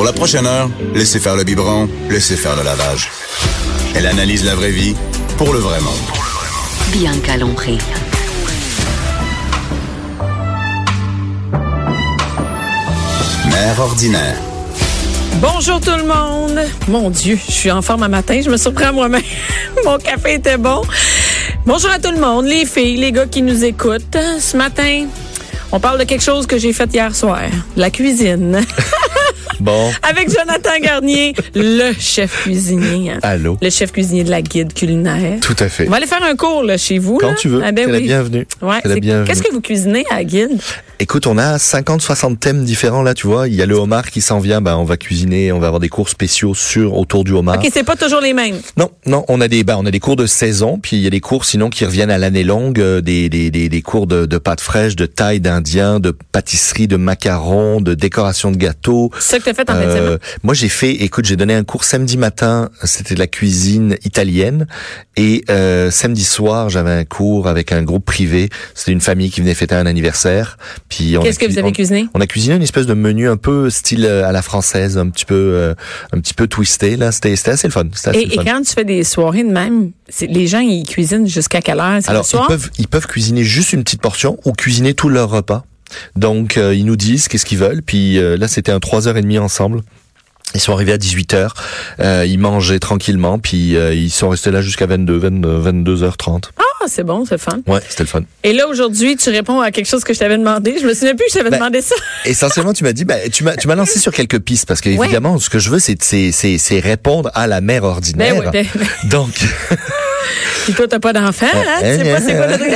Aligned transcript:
Pour 0.00 0.06
la 0.06 0.14
prochaine 0.14 0.46
heure, 0.46 0.70
laissez 0.94 1.20
faire 1.20 1.36
le 1.36 1.44
biberon, 1.44 1.86
laissez 2.08 2.34
faire 2.34 2.56
le 2.56 2.62
lavage. 2.62 3.10
Elle 3.94 4.06
analyse 4.06 4.46
la 4.46 4.54
vraie 4.54 4.70
vie 4.70 4.94
pour 5.36 5.52
le 5.52 5.58
vrai 5.58 5.78
monde. 5.82 5.92
Bianca 6.90 7.36
Lompré. 7.36 7.76
Mère 13.50 13.78
ordinaire. 13.78 14.36
Bonjour 15.34 15.78
tout 15.78 15.90
le 15.90 16.04
monde. 16.04 16.60
Mon 16.88 17.10
Dieu, 17.10 17.38
je 17.46 17.52
suis 17.52 17.70
en 17.70 17.82
forme 17.82 18.04
à 18.04 18.08
matin. 18.08 18.40
Je 18.42 18.48
me 18.48 18.56
surprends 18.56 18.94
moi-même. 18.94 19.20
Mon 19.84 19.98
café 19.98 20.36
était 20.36 20.56
bon. 20.56 20.80
Bonjour 21.66 21.90
à 21.90 21.98
tout 21.98 22.10
le 22.10 22.20
monde, 22.20 22.46
les 22.46 22.64
filles, 22.64 22.96
les 22.96 23.12
gars 23.12 23.26
qui 23.26 23.42
nous 23.42 23.62
écoutent. 23.64 24.16
Ce 24.40 24.56
matin, 24.56 25.08
on 25.72 25.78
parle 25.78 25.98
de 25.98 26.04
quelque 26.04 26.24
chose 26.24 26.46
que 26.46 26.56
j'ai 26.56 26.72
fait 26.72 26.90
hier 26.90 27.14
soir. 27.14 27.42
La 27.76 27.90
cuisine. 27.90 28.62
Bon. 29.60 29.90
Avec 30.02 30.28
Jonathan 30.30 30.70
Garnier, 30.82 31.34
le 31.54 31.92
chef 31.98 32.44
cuisinier. 32.44 33.12
hein. 33.12 33.18
Allô? 33.22 33.58
Le 33.60 33.70
chef 33.70 33.92
cuisinier 33.92 34.24
de 34.24 34.30
la 34.30 34.42
guide 34.42 34.72
culinaire. 34.72 35.38
Tout 35.40 35.56
à 35.58 35.68
fait. 35.68 35.86
On 35.86 35.90
va 35.90 35.96
aller 35.98 36.06
faire 36.06 36.22
un 36.22 36.34
cours 36.36 36.62
là, 36.62 36.76
chez 36.78 36.98
vous. 36.98 37.18
Quand 37.18 37.28
là. 37.30 37.34
tu 37.38 37.48
veux. 37.48 37.62
Ah 37.64 37.72
ben 37.72 37.90
la 37.90 37.98
oui. 37.98 38.04
bienvenue. 38.04 38.46
Ouais, 38.62 38.80
T'es 38.82 38.88
la 38.88 38.96
bienvenue. 38.96 39.26
Qu'est-ce 39.26 39.42
que 39.42 39.52
vous 39.52 39.60
cuisinez 39.60 40.04
à 40.10 40.16
la 40.16 40.24
guide? 40.24 40.58
Écoute, 40.98 41.26
on 41.26 41.38
a 41.38 41.58
50, 41.58 42.00
60 42.02 42.38
thèmes 42.40 42.64
différents 42.64 43.02
là, 43.02 43.14
tu 43.14 43.26
vois. 43.26 43.48
Il 43.48 43.54
y 43.54 43.62
a 43.62 43.66
le 43.66 43.74
homard 43.74 44.10
qui 44.10 44.20
s'en 44.20 44.38
vient, 44.38 44.60
ben, 44.60 44.76
on 44.76 44.84
va 44.84 44.96
cuisiner, 44.96 45.50
on 45.52 45.58
va 45.58 45.66
avoir 45.68 45.80
des 45.80 45.88
cours 45.88 46.08
spéciaux 46.10 46.54
sur, 46.54 46.96
autour 46.96 47.24
du 47.24 47.32
homard. 47.32 47.56
OK, 47.58 47.68
c'est 47.72 47.84
pas 47.84 47.96
toujours 47.96 48.20
les 48.20 48.32
mêmes. 48.34 48.56
Non, 48.76 48.90
non, 49.06 49.24
on 49.28 49.40
a 49.40 49.48
des, 49.48 49.64
ben, 49.64 49.76
on 49.78 49.86
a 49.86 49.90
des 49.90 50.00
cours 50.00 50.16
de 50.16 50.26
saison, 50.26 50.78
puis 50.82 50.96
il 50.96 51.02
y 51.02 51.06
a 51.06 51.10
des 51.10 51.20
cours 51.20 51.44
sinon 51.46 51.70
qui 51.70 51.84
reviennent 51.86 52.10
à 52.10 52.18
l'année 52.18 52.44
longue, 52.44 52.80
euh, 52.80 53.00
des, 53.00 53.28
des, 53.30 53.50
des, 53.50 53.68
des 53.70 53.82
cours 53.82 54.06
de, 54.06 54.26
de 54.26 54.38
pâtes 54.38 54.60
fraîches, 54.60 54.94
de 54.96 55.06
taille 55.06 55.40
d'indien, 55.40 56.00
de 56.00 56.10
pâtisserie, 56.32 56.86
de 56.86 56.96
macarons, 56.96 57.80
de 57.80 57.94
décoration 57.94 58.50
de 58.50 58.56
gâteaux. 58.58 59.10
C'est 59.18 59.36
ça 59.36 59.38
que 59.38 59.49
t'as 59.52 59.64
fait 59.64 59.70
en 59.70 59.74
fin 59.74 59.80
de 59.80 59.84
Euh, 59.90 59.96
semaine. 60.06 60.18
moi, 60.42 60.54
j'ai 60.54 60.68
fait, 60.68 60.92
écoute, 60.92 61.24
j'ai 61.24 61.36
donné 61.36 61.54
un 61.54 61.64
cours 61.64 61.84
samedi 61.84 62.16
matin, 62.16 62.70
c'était 62.84 63.14
de 63.14 63.18
la 63.18 63.26
cuisine 63.26 63.96
italienne, 64.04 64.66
et 65.16 65.44
euh, 65.50 65.90
samedi 65.90 66.24
soir, 66.24 66.68
j'avais 66.70 66.90
un 66.92 67.04
cours 67.04 67.48
avec 67.48 67.72
un 67.72 67.82
groupe 67.82 68.04
privé. 68.04 68.48
C'était 68.74 68.92
une 68.92 69.00
famille 69.00 69.30
qui 69.30 69.40
venait 69.40 69.54
fêter 69.54 69.74
un 69.74 69.86
anniversaire. 69.86 70.58
Puis 70.88 71.16
Qu'est-ce 71.22 71.38
que 71.38 71.46
vous 71.46 71.58
avez 71.58 71.68
on- 71.68 71.72
cuisiné? 71.72 72.06
on 72.14 72.20
a 72.20 72.26
cuisiné 72.26 72.56
une 72.56 72.62
espèce 72.62 72.86
de 72.86 72.94
menu 72.94 73.28
un 73.28 73.36
peu 73.36 73.70
style 73.70 74.04
euh, 74.04 74.24
à 74.26 74.32
la 74.32 74.42
française, 74.42 74.98
un 74.98 75.08
petit 75.10 75.24
peu, 75.24 75.34
euh, 75.34 75.74
un 76.12 76.20
petit 76.20 76.34
peu 76.34 76.46
twisté 76.46 76.96
là. 76.96 77.12
C'était, 77.12 77.34
c'était 77.36 77.52
assez 77.52 77.68
le 77.68 77.72
fun. 77.72 77.84
Assez 77.92 78.18
Et, 78.18 78.24
le 78.26 78.32
et 78.32 78.36
fun. 78.36 78.44
quand 78.44 78.62
tu 78.62 78.72
fais 78.72 78.84
des 78.84 79.04
soirées 79.04 79.44
de 79.44 79.50
même, 79.52 79.90
les 80.20 80.46
gens, 80.46 80.60
ils 80.60 80.84
cuisinent 80.86 81.26
jusqu'à 81.26 81.60
quelle 81.60 81.78
heure? 81.80 81.98
Le 81.98 82.10
Alors, 82.10 82.24
ils 82.24 82.28
soir? 82.28 82.46
peuvent, 82.48 82.70
ils 82.78 82.88
peuvent 82.88 83.06
cuisiner 83.06 83.44
juste 83.44 83.72
une 83.72 83.82
petite 83.84 84.00
portion 84.00 84.38
ou 84.44 84.52
cuisiner 84.52 84.94
tout 84.94 85.08
leur 85.08 85.30
repas. 85.30 85.64
Donc, 86.16 86.56
euh, 86.56 86.74
ils 86.74 86.84
nous 86.84 86.96
disent 86.96 87.28
qu'est-ce 87.28 87.44
qu'ils 87.44 87.58
veulent. 87.58 87.82
Puis 87.82 88.18
euh, 88.18 88.36
là, 88.36 88.48
c'était 88.48 88.72
un 88.72 88.78
3h30 88.78 89.38
ensemble. 89.38 89.82
Ils 90.54 90.60
sont 90.60 90.72
arrivés 90.72 90.92
à 90.92 90.98
18h, 90.98 91.50
euh, 92.00 92.24
ils 92.26 92.38
mangeaient 92.38 92.80
tranquillement, 92.80 93.38
puis 93.38 93.76
euh, 93.76 93.94
ils 93.94 94.10
sont 94.10 94.30
restés 94.30 94.50
là 94.50 94.60
jusqu'à 94.62 94.86
22, 94.86 95.16
22, 95.16 95.94
22h30. 95.94 96.46
Ah, 96.58 96.86
c'est 96.88 97.04
bon, 97.04 97.24
c'est 97.24 97.38
fun. 97.38 97.60
Ouais, 97.68 97.80
c'était 97.88 98.02
le 98.02 98.08
fun. 98.08 98.22
Et 98.42 98.52
là, 98.52 98.66
aujourd'hui, 98.66 99.16
tu 99.16 99.30
réponds 99.30 99.60
à 99.60 99.70
quelque 99.70 99.86
chose 99.86 100.02
que 100.02 100.12
je 100.12 100.18
t'avais 100.18 100.38
demandé. 100.38 100.76
Je 100.80 100.86
me 100.86 100.94
souviens 100.94 101.14
plus 101.14 101.26
que 101.26 101.32
je 101.32 101.38
t'avais 101.38 101.50
Ben, 101.50 101.58
demandé 101.58 101.82
ça. 101.82 101.94
Essentiellement, 102.24 102.72
tu 102.72 102.82
m'as 102.82 102.92
dit, 102.92 103.04
bah, 103.04 103.16
tu 103.30 103.44
m'as, 103.44 103.74
lancé 103.76 104.00
sur 104.00 104.12
quelques 104.12 104.40
pistes 104.40 104.66
parce 104.66 104.80
que 104.80 104.88
évidemment, 104.88 105.38
ce 105.38 105.50
que 105.50 105.58
je 105.60 105.70
veux, 105.70 105.78
c'est, 105.78 106.02
c'est, 106.02 106.32
c'est, 106.32 106.58
c'est 106.58 106.80
répondre 106.80 107.30
à 107.34 107.46
la 107.46 107.60
mère 107.60 107.84
ordinaire. 107.84 108.34
Ben 108.34 108.40
oui, 108.40 108.50
ben, 108.52 108.66
ben. 108.74 109.08
Donc, 109.08 109.34
Puis 110.64 110.74
toi, 110.74 110.86
t'as 110.88 110.98
pas 110.98 111.12
d'enfant, 111.12 111.46
hein? 111.52 111.78
Tu 111.80 112.04
sais 112.04 112.12
pas 112.12 112.20
c'est 112.20 112.36
quoi 112.36 112.46
le 112.46 112.58
truc. 112.58 112.72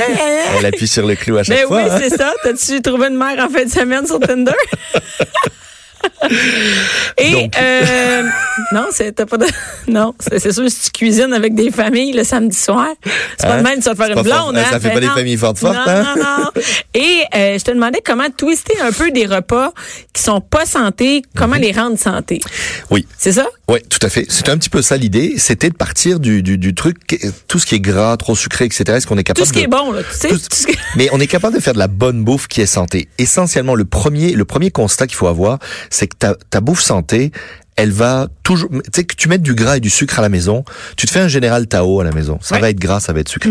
elle 0.59 0.65
appuie 0.65 0.87
sur 0.87 1.05
le 1.05 1.15
clou 1.15 1.37
à 1.37 1.43
chaque 1.43 1.57
Ben 1.57 1.67
fois. 1.67 1.83
oui, 1.83 1.89
hein? 1.91 1.99
c'est 2.01 2.15
ça. 2.17 2.33
T'as-tu 2.43 2.81
trouvé 2.81 3.07
une 3.07 3.17
mère 3.17 3.37
en 3.45 3.49
fin 3.49 3.63
de 3.65 3.69
semaine 3.69 4.05
sur 4.05 4.19
Tinder? 4.19 4.51
Et 7.17 7.49
euh, 7.59 8.23
non, 8.71 8.85
c'est 8.91 9.11
t'as 9.13 9.25
pas 9.25 9.37
de 9.37 9.45
non, 9.87 10.13
c'est 10.19 10.51
sûr 10.51 10.69
si 10.69 10.83
tu 10.85 10.91
cuisines 10.91 11.33
avec 11.33 11.55
des 11.55 11.71
familles 11.71 12.13
le 12.13 12.23
samedi 12.23 12.55
soir, 12.57 12.89
c'est 13.37 13.47
pas 13.47 13.53
Hein? 13.53 13.57
le 13.57 13.63
même 13.63 13.79
tu 13.81 13.89
vas 13.89 13.95
faire 13.95 14.07
une 14.07 14.13
fort- 14.13 14.23
blonde, 14.23 14.57
hein? 14.57 14.63
ça 14.69 14.79
fait 14.79 14.89
Ben 14.89 14.93
pas 14.95 14.99
des 14.99 15.07
non. 15.07 15.13
familles 15.13 15.37
fortes 15.37 15.57
fortes, 15.57 15.73
non, 15.75 15.81
hein? 15.87 16.15
Non, 16.15 16.23
non. 16.23 16.51
Et 16.93 17.23
euh, 17.35 17.57
je 17.57 17.63
te 17.63 17.71
demandais 17.71 18.01
comment 18.05 18.29
twister 18.35 18.77
un 18.81 18.91
peu 18.91 19.09
des 19.11 19.25
repas 19.25 19.71
qui 20.13 20.21
sont 20.21 20.41
pas 20.41 20.65
santé, 20.65 21.23
comment 21.35 21.55
les 21.55 21.71
rendre 21.71 21.97
santé. 21.97 22.39
Oui. 22.91 23.07
C'est 23.17 23.31
ça? 23.33 23.47
Oui, 23.67 23.79
tout 23.89 23.97
à 24.03 24.09
fait. 24.09 24.25
C'était 24.29 24.51
un 24.51 24.57
petit 24.59 24.69
peu 24.69 24.83
ça 24.83 24.95
l'idée. 24.95 25.33
C'était 25.37 25.69
de 25.69 25.75
partir 25.75 26.19
du, 26.19 26.43
du, 26.43 26.57
du 26.59 26.75
truc, 26.75 26.97
tout 27.47 27.57
ce 27.57 27.65
qui 27.65 27.73
est 27.75 27.79
gras, 27.79 28.15
trop 28.15 28.35
sucré, 28.35 28.65
etc. 28.65 28.83
Est-ce 28.89 29.07
qu'on 29.07 29.17
est 29.17 29.23
capable 29.23 29.43
Tout 29.43 29.47
ce 29.47 29.53
qui 29.53 29.59
de- 29.61 29.65
est 29.65 29.67
bon 29.67 29.91
là, 29.91 30.01
tu 30.03 30.15
sais. 30.15 30.27
Tout- 30.29 30.37
tout 30.37 30.45
ce 30.55 30.67
qui- 30.67 30.77
Mais 30.95 31.09
on 31.11 31.19
est 31.19 31.25
capable 31.27 31.55
de 31.55 31.59
faire 31.61 31.73
de 31.73 31.79
la 31.79 31.87
bonne 31.87 32.23
bouffe 32.23 32.47
qui 32.47 32.61
est 32.61 32.67
santé. 32.67 33.07
Essentiellement, 33.17 33.73
le 33.73 33.85
premier, 33.85 34.33
le 34.33 34.45
premier 34.45 34.69
constat 34.69 35.07
qu'il 35.07 35.15
faut 35.17 35.25
avoir, 35.27 35.57
c'est 35.89 36.05
que 36.05 36.15
ta, 36.15 36.35
ta 36.51 36.61
bouffe 36.61 36.81
santé, 36.81 37.31
elle 37.75 37.91
va 37.91 38.27
toujours, 38.43 38.69
tu 38.69 38.79
sais, 38.93 39.03
que 39.03 39.15
tu 39.15 39.27
mettes 39.29 39.41
du 39.41 39.55
gras 39.55 39.77
et 39.77 39.79
du 39.79 39.89
sucre 39.89 40.19
à 40.19 40.21
la 40.21 40.29
maison, 40.29 40.63
tu 40.95 41.07
te 41.07 41.11
fais 41.11 41.19
un 41.21 41.27
général 41.27 41.67
Tao 41.67 41.99
à 41.99 42.03
la 42.03 42.11
maison. 42.11 42.37
Ça 42.41 42.55
Ouais. 42.55 42.61
va 42.61 42.69
être 42.69 42.79
gras, 42.79 42.99
ça 42.99 43.13
va 43.13 43.19
être 43.21 43.29
sucré. 43.29 43.49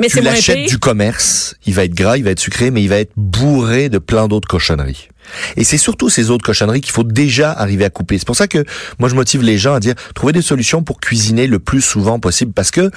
Mais 0.00 0.06
Tu 0.06 0.14
c'est 0.14 0.22
l'achètes 0.22 0.68
du 0.68 0.78
commerce, 0.78 1.56
il 1.66 1.74
va 1.74 1.84
être 1.84 1.92
gras, 1.94 2.16
il 2.16 2.24
va 2.24 2.30
être 2.30 2.40
sucré, 2.40 2.70
mais 2.70 2.82
il 2.82 2.88
va 2.88 2.96
être 3.00 3.12
bourré 3.16 3.90
de 3.90 3.98
plein 3.98 4.28
d'autres 4.28 4.48
cochonneries. 4.48 5.09
Et 5.56 5.64
c'est 5.64 5.78
surtout 5.78 6.08
ces 6.08 6.30
autres 6.30 6.44
cochonneries 6.44 6.80
qu'il 6.80 6.92
faut 6.92 7.04
déjà 7.04 7.52
arriver 7.52 7.84
à 7.84 7.90
couper. 7.90 8.18
C'est 8.18 8.26
pour 8.26 8.36
ça 8.36 8.48
que 8.48 8.64
moi 8.98 9.08
je 9.08 9.14
motive 9.14 9.42
les 9.42 9.58
gens 9.58 9.74
à 9.74 9.80
dire 9.80 9.94
trouver 10.14 10.32
des 10.32 10.42
solutions 10.42 10.82
pour 10.82 11.00
cuisiner 11.00 11.46
le 11.46 11.58
plus 11.58 11.80
souvent 11.80 12.18
possible 12.18 12.52
parce 12.52 12.70
que 12.70 12.90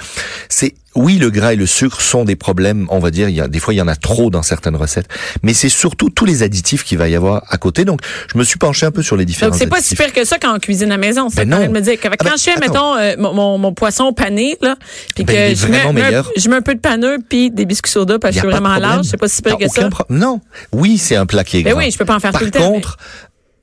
c'est 0.48 0.74
oui 0.94 1.16
le 1.18 1.30
gras 1.30 1.52
et 1.52 1.56
le 1.56 1.66
sucre 1.66 2.00
sont 2.00 2.24
des 2.24 2.36
problèmes, 2.36 2.86
on 2.90 2.98
va 2.98 3.10
dire 3.10 3.28
il 3.28 3.34
y 3.34 3.40
a 3.40 3.48
des 3.48 3.58
fois 3.58 3.74
il 3.74 3.78
y 3.78 3.80
en 3.82 3.88
a 3.88 3.96
trop 3.96 4.30
dans 4.30 4.42
certaines 4.42 4.76
recettes, 4.76 5.08
mais 5.42 5.52
c'est 5.54 5.68
surtout 5.68 6.10
tous 6.10 6.24
les 6.24 6.42
additifs 6.42 6.84
qu'il 6.84 6.98
va 6.98 7.08
y 7.08 7.14
avoir 7.16 7.42
à 7.48 7.56
côté. 7.56 7.84
Donc 7.84 8.00
je 8.32 8.38
me 8.38 8.44
suis 8.44 8.58
penché 8.58 8.86
un 8.86 8.90
peu 8.90 9.02
sur 9.02 9.16
les 9.16 9.24
différents 9.24 9.50
Donc 9.50 9.58
c'est 9.58 9.66
pas 9.66 9.80
si 9.80 9.96
pire 9.96 10.12
que 10.12 10.24
ça 10.24 10.38
quand 10.38 10.54
on 10.54 10.58
cuisine 10.58 10.88
à 10.92 10.96
la 10.96 10.98
maison. 10.98 11.28
Ça 11.30 11.44
Ben 11.44 11.48
non. 11.66 11.70
me 11.70 11.80
dire 11.80 11.98
que 11.98 12.08
quand 12.08 12.14
Ah 12.20 12.24
ben, 12.24 12.32
je 12.36 12.42
fais 12.42 12.56
mettons 12.60 12.94
euh, 12.96 13.14
mon, 13.18 13.32
mon, 13.34 13.58
mon 13.58 13.72
poisson 13.74 14.12
pané 14.12 14.56
là, 14.62 14.76
puis 15.14 15.24
Ben, 15.24 15.52
que 15.54 15.58
je 15.60 15.66
mets, 15.66 15.80
un- 15.80 15.92
meilleur. 15.92 16.30
je 16.36 16.48
mets 16.48 16.56
un 16.56 16.62
peu 16.62 16.74
de 16.74 16.80
paneux 16.80 17.18
puis 17.28 17.50
des 17.50 17.64
biscuits 17.66 17.90
soda 17.92 18.18
parce 18.18 18.34
que 18.34 18.40
je 18.42 18.46
suis 18.46 18.50
vraiment 18.52 18.76
large, 18.78 19.06
c'est 19.06 19.16
pas 19.16 19.28
si 19.28 19.42
pire 19.42 19.58
que 19.58 19.68
ça. 19.68 19.88
pro- 19.88 20.04
Non, 20.10 20.40
oui 20.72 20.98
c'est 20.98 21.16
un 21.16 21.26
plat 21.26 21.44
qui 21.44 21.58
est 21.58 21.62
Ben 21.62 21.72
gras. 21.72 21.80
oui, 21.82 21.90
je 21.90 21.98
peux 21.98 22.04
pas 22.04 22.14
en 22.16 22.20
faire 22.20 22.30
Par 22.32 22.40
tout 22.40 22.44
le 22.46 22.50
temps, 22.52 22.70
contre, 22.72 22.96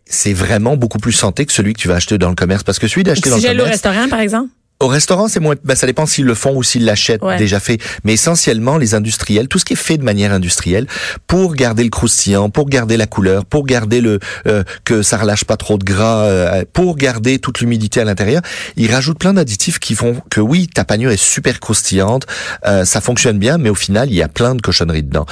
c'est 0.05 0.33
vraiment 0.33 0.75
beaucoup 0.75 0.97
plus 0.99 1.13
santé 1.13 1.45
que 1.45 1.53
celui 1.53 1.73
que 1.73 1.79
tu 1.79 1.87
vas 1.87 1.95
acheter 1.95 2.17
dans 2.17 2.29
le 2.29 2.35
commerce 2.35 2.63
parce 2.63 2.79
que 2.79 2.87
celui 2.87 3.03
d'acheter 3.03 3.29
dans 3.29 3.37
Si 3.37 3.41
le 3.43 3.47
j'allais 3.47 3.59
au 3.61 3.63
commerce 3.63 3.81
restaurant 3.83 4.09
par 4.09 4.19
exemple. 4.19 4.49
Au 4.81 4.87
restaurant, 4.87 5.27
c'est 5.27 5.39
moins. 5.39 5.55
Ben, 5.63 5.75
ça 5.75 5.87
dépend 5.87 6.05
s'ils 6.05 6.25
le 6.25 6.33
font 6.35 6.55
ou 6.55 6.63
s'ils 6.63 6.85
l'achètent 6.85 7.21
Ouais. 7.21 7.37
déjà 7.37 7.59
fait. 7.59 7.77
Mais 8.03 8.13
essentiellement, 8.13 8.77
les 8.77 8.93
industriels, 8.95 9.47
tout 9.47 9.59
ce 9.59 9.65
qui 9.65 9.73
est 9.73 9.75
fait 9.77 9.97
de 9.97 10.03
manière 10.03 10.33
industrielle, 10.33 10.87
pour 11.27 11.53
garder 11.55 11.83
le 11.83 11.89
croustillant, 11.89 12.49
pour 12.49 12.67
garder 12.67 12.97
la 12.97 13.05
couleur, 13.07 13.45
pour 13.45 13.65
garder 13.65 14.01
le 14.01 14.19
euh, 14.47 14.63
que 14.83 15.01
ça 15.03 15.17
relâche 15.17 15.45
pas 15.45 15.55
trop 15.57 15.77
de 15.77 15.83
gras, 15.83 16.23
euh, 16.25 16.63
pour 16.73 16.95
garder 16.97 17.39
toute 17.39 17.59
l'humidité 17.59 18.01
à 18.01 18.03
l'intérieur, 18.05 18.41
ils 18.75 18.91
rajoutent 18.91 19.19
plein 19.19 19.33
d'additifs 19.33 19.79
qui 19.79 19.93
font 19.95 20.21
que 20.29 20.41
oui, 20.41 20.67
ta 20.67 20.83
panure 20.83 21.11
est 21.11 21.17
super 21.21 21.59
croustillante, 21.59 22.25
euh, 22.65 22.83
ça 22.85 23.01
fonctionne 23.01 23.37
bien, 23.37 23.57
mais 23.57 23.69
au 23.69 23.75
final, 23.75 24.09
il 24.09 24.15
y 24.15 24.21
a 24.23 24.27
plein 24.27 24.55
de 24.55 24.61
cochonneries 24.61 25.03
dedans. 25.03 25.25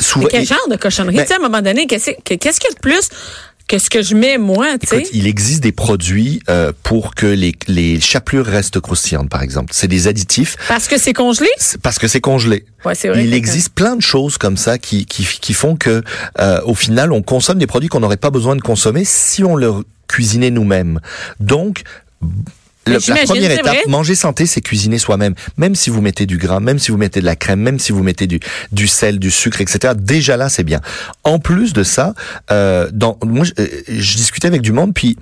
Souvent. 0.00 0.24
Mais 0.26 0.30
quel 0.30 0.46
genre 0.46 0.68
de 0.70 0.76
cochonnerie? 0.76 1.16
Ben- 1.16 1.22
tu 1.22 1.28
sais, 1.28 1.34
à 1.34 1.38
un 1.38 1.48
moment 1.48 1.62
donné, 1.62 1.86
qu'est-ce 1.86 2.10
que- 2.10 2.34
qu'est-ce 2.34 2.60
qu'il 2.60 2.68
y 2.70 2.72
a 2.72 2.74
de 2.74 2.80
plus 2.80 3.08
que 3.66 3.78
ce 3.78 3.88
que 3.88 4.02
je 4.02 4.14
mets 4.14 4.36
moi, 4.36 4.76
tu 4.78 4.86
sais? 4.86 5.02
Il 5.14 5.26
existe 5.26 5.62
des 5.62 5.72
produits 5.72 6.40
euh, 6.50 6.72
pour 6.82 7.14
que 7.14 7.26
les, 7.26 7.54
les 7.66 7.98
chapelures 8.00 8.44
restent 8.44 8.78
croustillantes, 8.78 9.30
par 9.30 9.42
exemple. 9.42 9.72
C'est 9.74 9.88
des 9.88 10.06
additifs 10.06 10.56
Parce 10.68 10.86
que 10.86 10.98
c'est 10.98 11.14
congelé? 11.14 11.48
parce 11.82 11.98
que 11.98 12.06
c'est 12.06 12.20
congelé. 12.20 12.66
Ouais, 12.84 12.94
c'est 12.94 13.08
vrai. 13.08 13.24
Il 13.24 13.30
que- 13.30 13.36
existe 13.36 13.70
plein 13.70 13.96
de 13.96 14.02
choses 14.02 14.36
comme 14.36 14.56
ça 14.58 14.76
qui, 14.78 15.06
qui, 15.06 15.24
qui 15.40 15.54
font 15.54 15.76
que, 15.76 16.02
euh, 16.40 16.60
au 16.66 16.74
final, 16.74 17.10
on 17.12 17.22
consomme 17.22 17.58
des 17.58 17.66
produits 17.66 17.88
qu'on 17.88 18.00
n'aurait 18.00 18.18
pas 18.18 18.30
besoin 18.30 18.54
de 18.54 18.60
consommer 18.60 19.04
si 19.06 19.42
on 19.44 19.56
le 19.56 19.72
cuisinait 20.08 20.50
nous-mêmes. 20.50 21.00
Donc, 21.40 21.82
le- 22.86 22.98
la 23.14 23.20
première 23.26 23.50
étape, 23.60 23.74
manger 23.88 24.14
santé, 24.14 24.46
c'est 24.46 24.60
cuisiner 24.60 24.98
soi-même. 24.98 25.34
Même 25.56 25.74
si 25.74 25.90
vous 25.90 26.00
mettez 26.00 26.26
du 26.26 26.36
gras, 26.38 26.60
même 26.60 26.78
si 26.78 26.90
vous 26.90 26.96
mettez 26.98 27.20
de 27.20 27.26
la 27.26 27.36
crème, 27.36 27.60
même 27.60 27.78
si 27.78 27.92
vous 27.92 28.02
mettez 28.02 28.26
du, 28.26 28.40
du 28.72 28.86
sel, 28.86 29.18
du 29.18 29.30
sucre, 29.30 29.60
etc. 29.60 29.94
Déjà 29.96 30.36
là, 30.36 30.48
c'est 30.48 30.64
bien. 30.64 30.80
En 31.22 31.38
plus 31.38 31.72
de 31.72 31.82
ça, 31.82 32.14
euh, 32.50 32.88
dans, 32.92 33.18
moi, 33.24 33.44
je, 33.44 33.52
euh, 33.62 33.66
je 33.88 34.16
discutais 34.16 34.48
avec 34.48 34.60
du 34.62 34.72
monde, 34.72 34.92
puis 34.94 35.16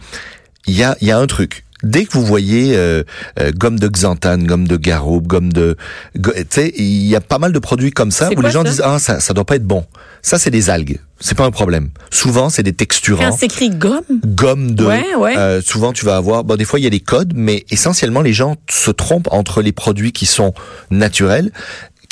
il 0.66 0.74
y 0.76 0.82
a, 0.82 0.96
il 1.00 1.08
y 1.08 1.10
a 1.10 1.18
un 1.18 1.26
truc. 1.26 1.64
Dès 1.82 2.04
que 2.04 2.12
vous 2.12 2.24
voyez 2.24 2.76
euh, 2.76 3.02
euh, 3.40 3.50
gomme 3.56 3.78
de 3.78 3.88
xanthane, 3.88 4.46
gomme 4.46 4.68
de 4.68 4.76
garoube, 4.76 5.26
gomme 5.26 5.52
de, 5.52 5.76
go- 6.16 6.32
tu 6.32 6.44
sais, 6.50 6.72
il 6.76 7.06
y 7.06 7.16
a 7.16 7.20
pas 7.20 7.38
mal 7.38 7.52
de 7.52 7.58
produits 7.58 7.90
comme 7.90 8.10
ça 8.10 8.30
où 8.30 8.34
quoi 8.34 8.42
les 8.44 8.50
gens 8.50 8.62
disent 8.64 8.82
ah 8.84 8.98
ça, 8.98 9.20
ça 9.20 9.34
doit 9.34 9.44
pas 9.44 9.56
être 9.56 9.66
bon. 9.66 9.84
Ça 10.24 10.38
c'est 10.38 10.50
des 10.50 10.70
algues, 10.70 11.00
c'est 11.18 11.36
pas 11.36 11.44
un 11.44 11.50
problème. 11.50 11.88
Souvent 12.10 12.48
c'est 12.50 12.62
des 12.62 12.72
texturants 12.72 13.30
Quand 13.30 13.36
c'est 13.36 13.46
écrit 13.46 13.70
gomme, 13.70 14.04
gomme 14.24 14.76
de. 14.76 14.84
Ouais, 14.84 15.14
ouais. 15.16 15.36
euh, 15.36 15.60
souvent, 15.60 15.92
tu 15.92 16.04
vas 16.04 16.16
avoir. 16.16 16.44
Bon, 16.44 16.54
des 16.54 16.64
fois, 16.64 16.78
il 16.78 16.84
y 16.84 16.86
a 16.86 16.90
des 16.90 17.00
codes, 17.00 17.32
mais 17.34 17.64
essentiellement, 17.70 18.20
les 18.22 18.32
gens 18.32 18.54
se 18.70 18.92
trompent 18.92 19.28
entre 19.32 19.62
les 19.62 19.72
produits 19.72 20.12
qui 20.12 20.26
sont 20.26 20.54
naturels, 20.92 21.50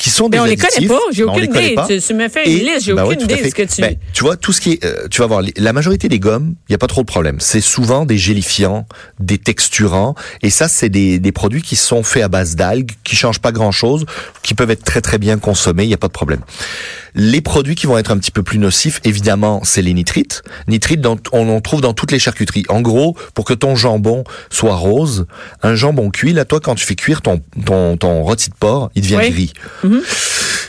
qui 0.01 0.09
sont 0.09 0.29
mais 0.29 0.39
on 0.39 0.45
les 0.45 0.55
connaît 0.57 0.87
pas. 0.87 0.97
J'ai 1.11 1.23
aucune 1.23 1.43
idée. 1.43 1.75
Tu, 1.87 2.01
tu 2.01 2.13
me 2.15 2.27
fais 2.27 2.43
une 2.45 2.57
Et- 2.57 2.63
liste, 2.63 2.85
j'ai 2.85 2.93
bah 2.93 3.05
aucune 3.05 3.21
idée 3.21 3.35
de 3.35 3.49
ce 3.49 3.53
que 3.53 3.61
tu. 3.61 3.81
Ben, 3.81 3.95
tu 4.13 4.23
vois, 4.23 4.35
tout 4.35 4.51
ce 4.51 4.59
qui 4.59 4.71
est, 4.71 4.83
euh, 4.83 5.07
tu 5.11 5.21
vas 5.21 5.27
voir, 5.27 5.43
la 5.55 5.73
majorité 5.73 6.09
des 6.09 6.17
gommes, 6.17 6.55
il 6.67 6.71
y 6.71 6.75
a 6.75 6.79
pas 6.79 6.87
trop 6.87 7.01
de 7.01 7.05
problème. 7.05 7.37
C'est 7.39 7.61
souvent 7.61 8.03
des 8.05 8.17
gélifiants, 8.17 8.87
des 9.19 9.37
texturants, 9.37 10.15
et 10.41 10.49
ça, 10.49 10.67
c'est 10.67 10.89
des, 10.89 11.19
des 11.19 11.31
produits 11.31 11.61
qui 11.61 11.75
sont 11.75 12.01
faits 12.01 12.23
à 12.23 12.29
base 12.29 12.55
d'algues, 12.55 12.89
qui 13.03 13.15
changent 13.15 13.41
pas 13.41 13.51
grand 13.51 13.71
chose, 13.71 14.07
qui 14.41 14.55
peuvent 14.55 14.71
être 14.71 14.83
très 14.83 15.01
très 15.01 15.19
bien 15.19 15.37
consommés, 15.37 15.83
il 15.83 15.89
y 15.91 15.93
a 15.93 15.97
pas 15.97 16.07
de 16.07 16.13
problème. 16.13 16.41
Les 17.15 17.41
produits 17.41 17.75
qui 17.75 17.87
vont 17.87 17.97
être 17.97 18.11
un 18.11 18.17
petit 18.17 18.31
peu 18.31 18.43
plus 18.43 18.57
nocifs, 18.57 18.99
évidemment, 19.03 19.61
c'est 19.63 19.81
les 19.81 19.93
nitrites. 19.93 20.41
Nitrites, 20.67 21.01
dont 21.01 21.19
on 21.31 21.49
en 21.49 21.61
trouve 21.61 21.81
dans 21.81 21.93
toutes 21.93 22.11
les 22.11 22.19
charcuteries. 22.19 22.65
En 22.69 22.81
gros, 22.81 23.15
pour 23.33 23.45
que 23.45 23.53
ton 23.53 23.75
jambon 23.75 24.23
soit 24.49 24.75
rose, 24.75 25.25
un 25.63 25.75
jambon 25.75 26.09
cuit, 26.09 26.33
là, 26.33 26.45
toi, 26.45 26.59
quand 26.59 26.75
tu 26.75 26.85
fais 26.85 26.95
cuire 26.95 27.21
ton 27.21 27.41
ton, 27.65 27.97
ton 27.97 28.23
rôti 28.23 28.49
de 28.49 28.55
porc, 28.55 28.89
il 28.95 29.01
devient 29.01 29.17
Oui. 29.17 29.29
gris. 29.31 29.53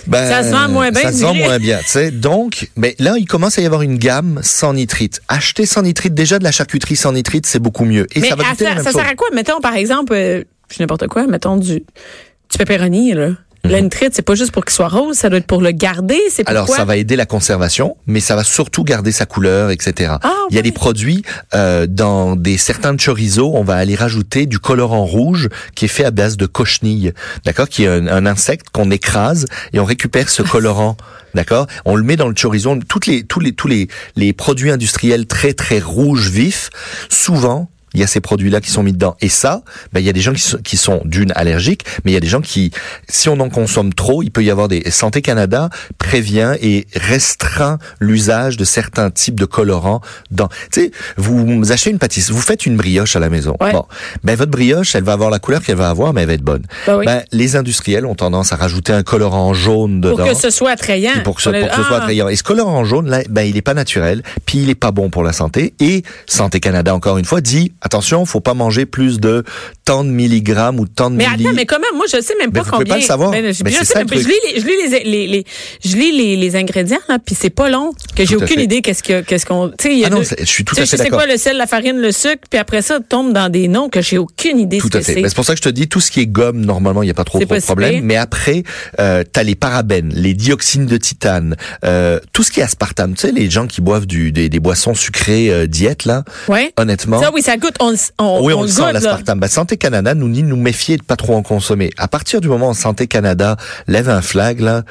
Ben, 0.08 0.28
Ça 0.28 0.42
se 0.42 0.50
vend 0.50 0.68
moins 0.68 0.90
bien, 0.90 1.02
Ça 1.02 1.12
se 1.12 1.22
vend 1.22 1.34
moins 1.34 1.58
bien, 1.60 1.78
tu 1.78 1.84
sais. 1.86 2.10
Donc, 2.10 2.70
mais 2.76 2.96
là, 2.98 3.14
il 3.18 3.24
commence 3.26 3.56
à 3.58 3.62
y 3.62 3.66
avoir 3.66 3.82
une 3.82 3.98
gamme 3.98 4.40
sans 4.42 4.74
nitrite. 4.74 5.20
Acheter 5.28 5.64
sans 5.64 5.82
nitrite, 5.82 6.12
déjà 6.12 6.38
de 6.40 6.44
la 6.44 6.50
charcuterie 6.50 6.96
sans 6.96 7.12
nitrite, 7.12 7.46
c'est 7.46 7.60
beaucoup 7.60 7.84
mieux. 7.84 8.06
Et 8.16 8.20
Mais 8.20 8.28
ça 8.28 8.34
va 8.34 8.44
à 8.46 8.50
goûter 8.50 8.64
la 8.64 8.70
faire- 8.70 8.76
même 8.78 8.84
ça 8.84 8.90
chose. 8.90 9.00
sert 9.00 9.08
à 9.10 9.14
quoi? 9.14 9.28
Mettons, 9.32 9.60
par 9.60 9.74
exemple, 9.74 10.12
euh, 10.14 10.42
n'importe 10.80 11.06
quoi, 11.06 11.26
mettons 11.28 11.56
du, 11.56 11.74
du 11.74 12.58
pepperoni, 12.58 13.12
là. 13.12 13.30
La 13.64 13.80
nitrite, 13.80 14.12
c'est 14.14 14.22
pas 14.22 14.34
juste 14.34 14.50
pour 14.50 14.64
qu'il 14.64 14.74
soit 14.74 14.88
rose, 14.88 15.16
ça 15.16 15.28
doit 15.28 15.38
être 15.38 15.46
pour 15.46 15.62
le 15.62 15.70
garder, 15.70 16.18
c'est. 16.30 16.48
Alors 16.48 16.68
ça 16.68 16.84
va 16.84 16.96
aider 16.96 17.14
la 17.14 17.26
conservation, 17.26 17.96
mais 18.06 18.18
ça 18.20 18.34
va 18.34 18.42
surtout 18.42 18.82
garder 18.82 19.12
sa 19.12 19.24
couleur, 19.24 19.70
etc. 19.70 20.14
Ah, 20.22 20.32
Il 20.50 20.54
y 20.54 20.56
a 20.56 20.58
ouais. 20.58 20.62
des 20.62 20.72
produits 20.72 21.22
euh, 21.54 21.86
dans 21.86 22.34
des 22.34 22.56
certains 22.56 22.96
chorizo, 22.96 23.52
on 23.54 23.62
va 23.62 23.76
aller 23.76 23.94
rajouter 23.94 24.46
du 24.46 24.58
colorant 24.58 25.04
rouge 25.04 25.48
qui 25.76 25.84
est 25.84 25.88
fait 25.88 26.04
à 26.04 26.10
base 26.10 26.36
de 26.36 26.46
cochenille, 26.46 27.12
d'accord, 27.44 27.68
qui 27.68 27.84
est 27.84 27.88
un, 27.88 28.08
un 28.08 28.26
insecte 28.26 28.66
qu'on 28.72 28.90
écrase 28.90 29.46
et 29.72 29.78
on 29.78 29.84
récupère 29.84 30.28
ce 30.28 30.42
colorant. 30.42 30.96
D'accord, 31.34 31.66
on 31.86 31.96
le 31.96 32.02
met 32.02 32.16
dans 32.16 32.28
le 32.28 32.34
chorizo. 32.34 32.76
Toutes 32.86 33.06
les, 33.06 33.22
tous 33.24 33.40
les, 33.40 33.52
tous 33.52 33.66
les, 33.66 33.88
les 34.16 34.34
produits 34.34 34.70
industriels 34.70 35.26
très 35.26 35.54
très 35.54 35.78
rouges 35.78 36.28
vifs, 36.28 36.68
souvent 37.08 37.70
il 37.94 38.00
y 38.00 38.02
a 38.02 38.06
ces 38.06 38.20
produits-là 38.20 38.60
qui 38.60 38.70
sont 38.70 38.82
mis 38.82 38.92
dedans. 38.92 39.16
Et 39.20 39.28
ça, 39.28 39.62
ben, 39.92 40.00
il 40.00 40.06
y 40.06 40.08
a 40.08 40.12
des 40.12 40.20
gens 40.20 40.32
qui 40.32 40.40
sont, 40.40 40.58
qui 40.58 40.76
sont 40.76 41.02
d'une 41.04 41.32
allergiques, 41.34 41.84
mais 42.04 42.10
il 42.12 42.14
y 42.14 42.16
a 42.16 42.20
des 42.20 42.26
gens 42.28 42.40
qui, 42.40 42.70
si 43.08 43.28
on 43.28 43.38
en 43.40 43.48
consomme 43.50 43.92
trop, 43.94 44.22
il 44.22 44.30
peut 44.30 44.42
y 44.44 44.50
avoir 44.50 44.68
des... 44.68 44.90
Santé 44.90 45.22
Canada 45.22 45.68
prévient 45.98 46.54
et 46.60 46.86
restreint 46.94 47.78
l'usage 48.00 48.56
de 48.56 48.64
certains 48.64 49.10
types 49.10 49.38
de 49.38 49.44
colorants 49.44 50.00
dans... 50.30 50.48
Tu 50.70 50.80
sais, 50.82 50.90
vous 51.16 51.72
achetez 51.72 51.90
une 51.90 51.98
pâtisserie, 51.98 52.32
vous 52.34 52.40
faites 52.40 52.66
une 52.66 52.76
brioche 52.76 53.16
à 53.16 53.20
la 53.20 53.28
maison. 53.30 53.56
Ouais. 53.60 53.72
Bon, 53.72 53.84
ben 54.24 54.36
votre 54.36 54.50
brioche, 54.50 54.94
elle 54.94 55.04
va 55.04 55.12
avoir 55.12 55.30
la 55.30 55.38
couleur 55.38 55.62
qu'elle 55.62 55.76
va 55.76 55.88
avoir, 55.90 56.12
mais 56.12 56.22
elle 56.22 56.28
va 56.28 56.34
être 56.34 56.42
bonne. 56.42 56.62
Ben 56.86 56.96
oui. 56.98 57.06
Ben, 57.06 57.22
les 57.32 57.56
industriels 57.56 58.06
ont 58.06 58.14
tendance 58.14 58.52
à 58.52 58.56
rajouter 58.56 58.92
un 58.92 59.02
colorant 59.02 59.54
jaune 59.54 60.00
dedans. 60.00 60.16
pour 60.16 60.26
que 60.28 60.34
ce 60.34 60.50
soit 60.50 60.70
attrayant. 60.70 61.12
Pour 61.24 61.36
que 61.36 61.42
ce, 61.42 61.50
pour 61.50 61.68
que 61.68 61.74
ce 61.74 61.82
soit 61.82 61.96
Ah. 61.96 62.02
attrayant. 62.02 62.28
Et 62.28 62.36
ce 62.36 62.42
colorant 62.42 62.84
jaune, 62.84 63.08
là, 63.08 63.22
ben, 63.28 63.42
il 63.42 63.56
est 63.56 63.62
pas 63.62 63.74
naturel, 63.74 64.22
puis 64.46 64.58
il 64.58 64.70
est 64.70 64.74
pas 64.74 64.90
bon 64.90 65.10
pour 65.10 65.22
la 65.22 65.32
santé. 65.32 65.74
Et 65.80 66.02
Santé 66.26 66.60
Canada, 66.60 66.94
encore 66.94 67.18
une 67.18 67.24
fois, 67.24 67.40
dit, 67.40 67.72
attention, 67.82 68.24
faut 68.24 68.40
pas 68.40 68.54
manger 68.54 68.86
plus 68.86 69.20
de 69.20 69.44
tant 69.84 70.04
de 70.04 70.10
milligrammes 70.10 70.80
ou 70.80 70.86
tant 70.86 71.10
de 71.10 71.16
Mais 71.16 71.28
milli. 71.28 71.46
attends, 71.46 71.54
mais 71.54 71.66
comment? 71.66 71.86
Moi, 71.94 72.06
je 72.12 72.20
sais 72.20 72.34
même 72.38 72.52
pas 72.52 72.60
vous 72.62 72.70
pouvez 72.70 72.78
combien. 72.84 72.94
pas 72.94 73.00
le 73.00 73.04
savoir. 73.06 73.30
Ben, 73.32 73.44
je, 73.46 73.52
sais 73.52 73.98
même 73.98 74.06
pas. 74.06 74.16
Je 74.16 74.26
lis 74.28 74.34
les, 74.54 74.60
je 74.60 74.66
lis 74.66 74.72
les, 74.90 75.04
les, 75.04 75.26
les- 75.26 75.44
je 75.84 75.96
lis 75.96 76.12
les, 76.12 76.36
les 76.36 76.56
ingrédients, 76.56 76.98
là, 77.08 77.18
puis 77.24 77.36
c'est 77.38 77.50
pas 77.50 77.68
long. 77.68 77.92
Que 78.16 78.24
j'ai 78.24 78.36
aucune 78.36 78.48
fait. 78.48 78.64
idée 78.64 78.82
qu'est-ce 78.82 79.02
que, 79.02 79.20
qu'est-ce 79.22 79.44
qu'on, 79.46 79.68
y 79.84 80.04
Ah 80.04 80.10
non, 80.10 80.22
je 80.22 80.44
suis 80.44 80.64
tout 80.64 80.74
à 80.76 80.84
fait 80.84 80.96
Je 80.96 81.02
sais 81.02 81.08
quoi, 81.10 81.26
le 81.26 81.36
sel, 81.36 81.56
la 81.56 81.66
farine, 81.66 81.98
le 81.98 82.12
sucre, 82.12 82.42
puis 82.48 82.58
après 82.58 82.82
ça, 82.82 83.00
tombe 83.00 83.32
dans 83.32 83.48
des 83.50 83.68
noms 83.68 83.88
que 83.88 84.00
j'ai 84.00 84.18
aucune 84.18 84.58
idée 84.58 84.78
Tout 84.78 84.88
ce 84.92 84.96
à 84.96 85.00
que 85.00 85.04
fait. 85.06 85.14
c'est. 85.14 85.22
Ben, 85.22 85.28
c'est 85.28 85.34
pour 85.34 85.44
ça 85.44 85.52
que 85.54 85.58
je 85.58 85.62
te 85.62 85.68
dis, 85.68 85.88
tout 85.88 86.00
ce 86.00 86.10
qui 86.10 86.20
est 86.20 86.26
gomme, 86.26 86.60
normalement, 86.64 87.02
il 87.02 87.06
n'y 87.06 87.10
a 87.10 87.14
pas 87.14 87.24
trop, 87.24 87.38
de 87.38 87.44
problème. 87.60 88.04
Mais 88.04 88.16
après, 88.16 88.62
euh, 89.00 89.24
t'as 89.30 89.42
les 89.42 89.54
parabènes, 89.54 90.12
les 90.14 90.34
dioxines 90.34 90.86
de 90.86 90.96
titane, 90.96 91.56
euh, 91.84 92.20
tout 92.32 92.42
ce 92.44 92.50
qui 92.50 92.60
est 92.60 92.62
aspartame. 92.62 93.14
Tu 93.14 93.22
sais, 93.22 93.32
les 93.32 93.50
gens 93.50 93.66
qui 93.66 93.80
boivent 93.80 94.06
du, 94.06 94.32
des, 94.32 94.48
des 94.48 94.60
boissons 94.60 94.94
sucrées 94.94 95.50
euh, 95.50 95.66
diète, 95.66 96.04
là, 96.04 96.24
Ouais. 96.48 96.72
honnêtement. 96.76 97.20
Ça, 97.20 97.30
oui, 97.32 97.42
ça 97.42 97.56
goûte. 97.56 97.71
On, 97.80 97.94
on, 98.18 98.44
Oui, 98.44 98.52
on, 98.52 98.58
on 98.58 98.62
le 98.62 98.66
le 98.68 98.72
sent, 98.72 98.92
l'aspartame. 98.92 99.40
Ben, 99.40 99.48
Santé 99.48 99.76
Canada 99.76 100.14
nous 100.14 100.28
dit 100.28 100.42
nous 100.42 100.56
méfier 100.56 100.96
de 100.96 101.02
pas 101.02 101.16
trop 101.16 101.34
en 101.34 101.42
consommer. 101.42 101.90
À 101.96 102.08
partir 102.08 102.40
du 102.40 102.48
moment 102.48 102.70
où 102.70 102.74
Santé 102.74 103.06
Canada 103.06 103.56
lève 103.86 104.08
un 104.08 104.22
flag, 104.22 104.60
là, 104.60 104.82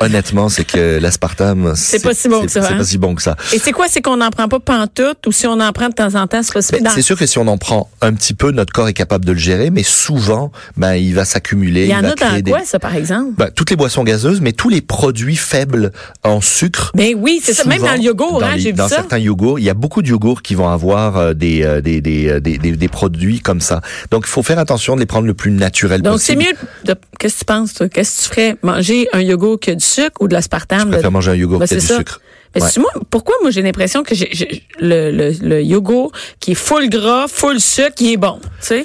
honnêtement, 0.00 0.48
c'est 0.48 0.64
que 0.64 0.98
l'aspartame, 1.00 1.72
C'est 1.76 2.02
pas 2.02 2.14
si 2.14 2.28
bon 2.28 2.42
que 2.44 2.50
ça, 2.50 2.62
C'est 2.62 2.74
hein? 2.74 2.76
pas 2.78 2.84
si 2.84 2.98
bon 2.98 3.14
que 3.14 3.22
ça. 3.22 3.36
Et 3.52 3.58
c'est 3.58 3.72
quoi? 3.72 3.86
C'est 3.88 4.00
qu'on 4.02 4.16
n'en 4.16 4.30
prend 4.30 4.48
pas 4.48 4.60
pantoute 4.60 5.26
ou 5.26 5.32
si 5.32 5.46
on 5.46 5.60
en 5.60 5.72
prend 5.72 5.88
de 5.88 5.94
temps 5.94 6.14
en 6.14 6.26
temps, 6.26 6.42
c'est 6.42 6.52
pas 6.52 6.62
si 6.62 6.72
Ben, 6.72 6.82
dans- 6.84 6.90
c'est 6.90 7.02
sûr 7.02 7.18
que 7.18 7.26
si 7.26 7.38
on 7.38 7.46
en 7.46 7.58
prend 7.58 7.88
un 8.00 8.12
petit 8.14 8.34
peu, 8.34 8.50
notre 8.50 8.72
corps 8.72 8.88
est 8.88 8.92
capable 8.94 9.24
de 9.24 9.32
le 9.32 9.38
gérer, 9.38 9.70
mais 9.70 9.82
souvent, 9.82 10.50
ben, 10.76 10.94
il 10.94 11.14
va 11.14 11.24
s'accumuler. 11.24 11.84
Il 11.84 11.90
y 11.90 11.94
en 11.94 12.04
a 12.04 12.14
dans 12.14 12.40
des- 12.40 12.50
quoi, 12.50 12.64
ça, 12.64 12.78
par 12.78 12.94
exemple? 12.94 13.32
Ben, 13.36 13.50
toutes 13.54 13.70
les 13.70 13.76
boissons 13.76 14.04
gazeuses, 14.04 14.40
mais 14.40 14.52
tous 14.52 14.68
les 14.68 14.80
produits 14.80 15.36
faibles 15.36 15.92
en 16.22 16.40
sucre. 16.40 16.90
Ben 16.94 17.14
oui, 17.16 17.40
c'est 17.42 17.54
ça. 17.54 17.64
Même 17.64 17.82
dans 17.82 17.92
le 17.94 18.00
yogourt, 18.00 18.40
dans 18.40 18.46
hein, 18.46 18.56
j'ai 18.56 18.70
vu 18.72 18.76
Dans 18.78 18.88
ça. 18.88 18.96
certains 18.96 19.18
yogourts, 19.18 19.58
il 19.58 19.64
y 19.64 19.70
a 19.70 19.74
beaucoup 19.74 20.02
de 20.02 20.08
yogourts 20.08 20.42
qui 20.42 20.54
vont 20.54 20.68
avoir 20.68 21.16
euh, 21.16 21.34
des, 21.34 21.62
euh, 21.64 21.80
des, 21.80 22.00
des, 22.00 22.23
euh, 22.30 22.40
des, 22.40 22.58
des, 22.58 22.72
des 22.76 22.88
produits 22.88 23.40
comme 23.40 23.60
ça. 23.60 23.80
Donc, 24.10 24.24
il 24.26 24.30
faut 24.30 24.42
faire 24.42 24.58
attention 24.58 24.94
de 24.94 25.00
les 25.00 25.06
prendre 25.06 25.26
le 25.26 25.34
plus 25.34 25.50
naturel 25.50 26.02
Donc, 26.02 26.20
c'est 26.20 26.34
possible. 26.34 26.56
mieux 26.60 26.68
de, 26.94 26.98
qu'est-ce 27.18 27.34
que 27.34 27.38
tu 27.40 27.44
penses, 27.44 27.74
toi? 27.74 27.88
Qu'est-ce 27.88 28.16
que 28.16 28.22
tu 28.22 28.28
ferais? 28.30 28.56
Manger 28.62 29.08
un 29.12 29.20
yogourt 29.20 29.58
qui 29.60 29.70
a 29.70 29.74
du 29.74 29.84
sucre 29.84 30.20
ou 30.20 30.28
de 30.28 30.34
l'aspartame? 30.34 30.80
Je 30.80 30.86
préfère 30.88 31.10
de- 31.10 31.12
manger 31.14 31.30
un 31.32 31.34
yogourt 31.34 31.58
Ben, 31.60 31.66
qui 31.66 31.74
a 31.74 31.80
c'est 31.80 31.86
du 31.86 31.92
ça. 31.92 31.98
sucre. 31.98 32.20
Mais 32.54 32.62
Ouais. 32.62 32.68
c'est 32.70 32.78
moi, 32.80 32.90
pourquoi 33.10 33.34
moi 33.42 33.50
j'ai 33.50 33.62
l'impression 33.62 34.04
que 34.04 34.14
j'ai, 34.14 34.30
le, 34.78 35.10
le, 35.10 35.32
le 35.42 35.62
yogourt 35.62 36.12
qui 36.38 36.52
est 36.52 36.54
full 36.54 36.88
gras, 36.88 37.26
full 37.28 37.58
sucre, 37.60 37.94
qui 37.96 38.12
est 38.12 38.16
bon, 38.16 38.38
tu 38.40 38.48
sais? 38.60 38.84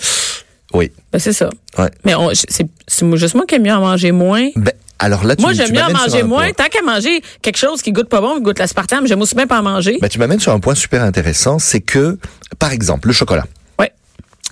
Oui. 0.74 0.92
Ben, 1.14 1.20
c'est 1.20 1.34
ça. 1.34 1.50
Ouais. 1.78 1.90
Mais 2.06 2.14
c'est, 2.34 2.66
c'est 2.88 3.16
juste 3.18 3.36
moi 3.36 3.46
qui 3.48 3.56
aime 3.56 3.64
mieux 3.64 3.72
en 3.74 3.82
manger 3.82 4.12
moins. 4.12 4.50
Ben, 4.56 4.72
alors 5.00 5.24
là, 5.24 5.36
tu, 5.36 5.42
Moi, 5.42 5.54
j'aime 5.54 5.72
mieux 5.72 5.80
en 5.80 5.84
m'amènes 5.84 5.98
sur 5.98 6.08
manger 6.12 6.24
moins. 6.24 6.44
point. 6.46 6.52
Tant 6.54 6.66
qu'à 6.70 6.82
manger 6.82 7.22
quelque 7.42 7.58
chose 7.58 7.82
qui 7.82 7.92
goûte 7.92 8.10
pas 8.10 8.20
bon, 8.22 8.36
qui 8.36 8.42
goûte 8.42 8.60
l'aspartame, 8.60 9.08
j'aime 9.08 9.22
aussi 9.22 9.36
bien 9.36 9.48
pas 9.48 9.60
en 9.60 9.64
manger. 9.64 9.98
Ben, 10.02 10.10
tu 10.10 10.20
m'amènes 10.20 10.40
sur 10.40 10.52
un 10.52 10.60
point 10.60 10.76
super 10.76 11.04
intéressant, 11.04 11.58
c'est 11.58 11.80
que, 11.82 12.18
par 12.60 12.72
exemple, 12.74 13.08
le 13.08 13.14
chocolat. 13.14 13.46
ouais. 13.80 13.92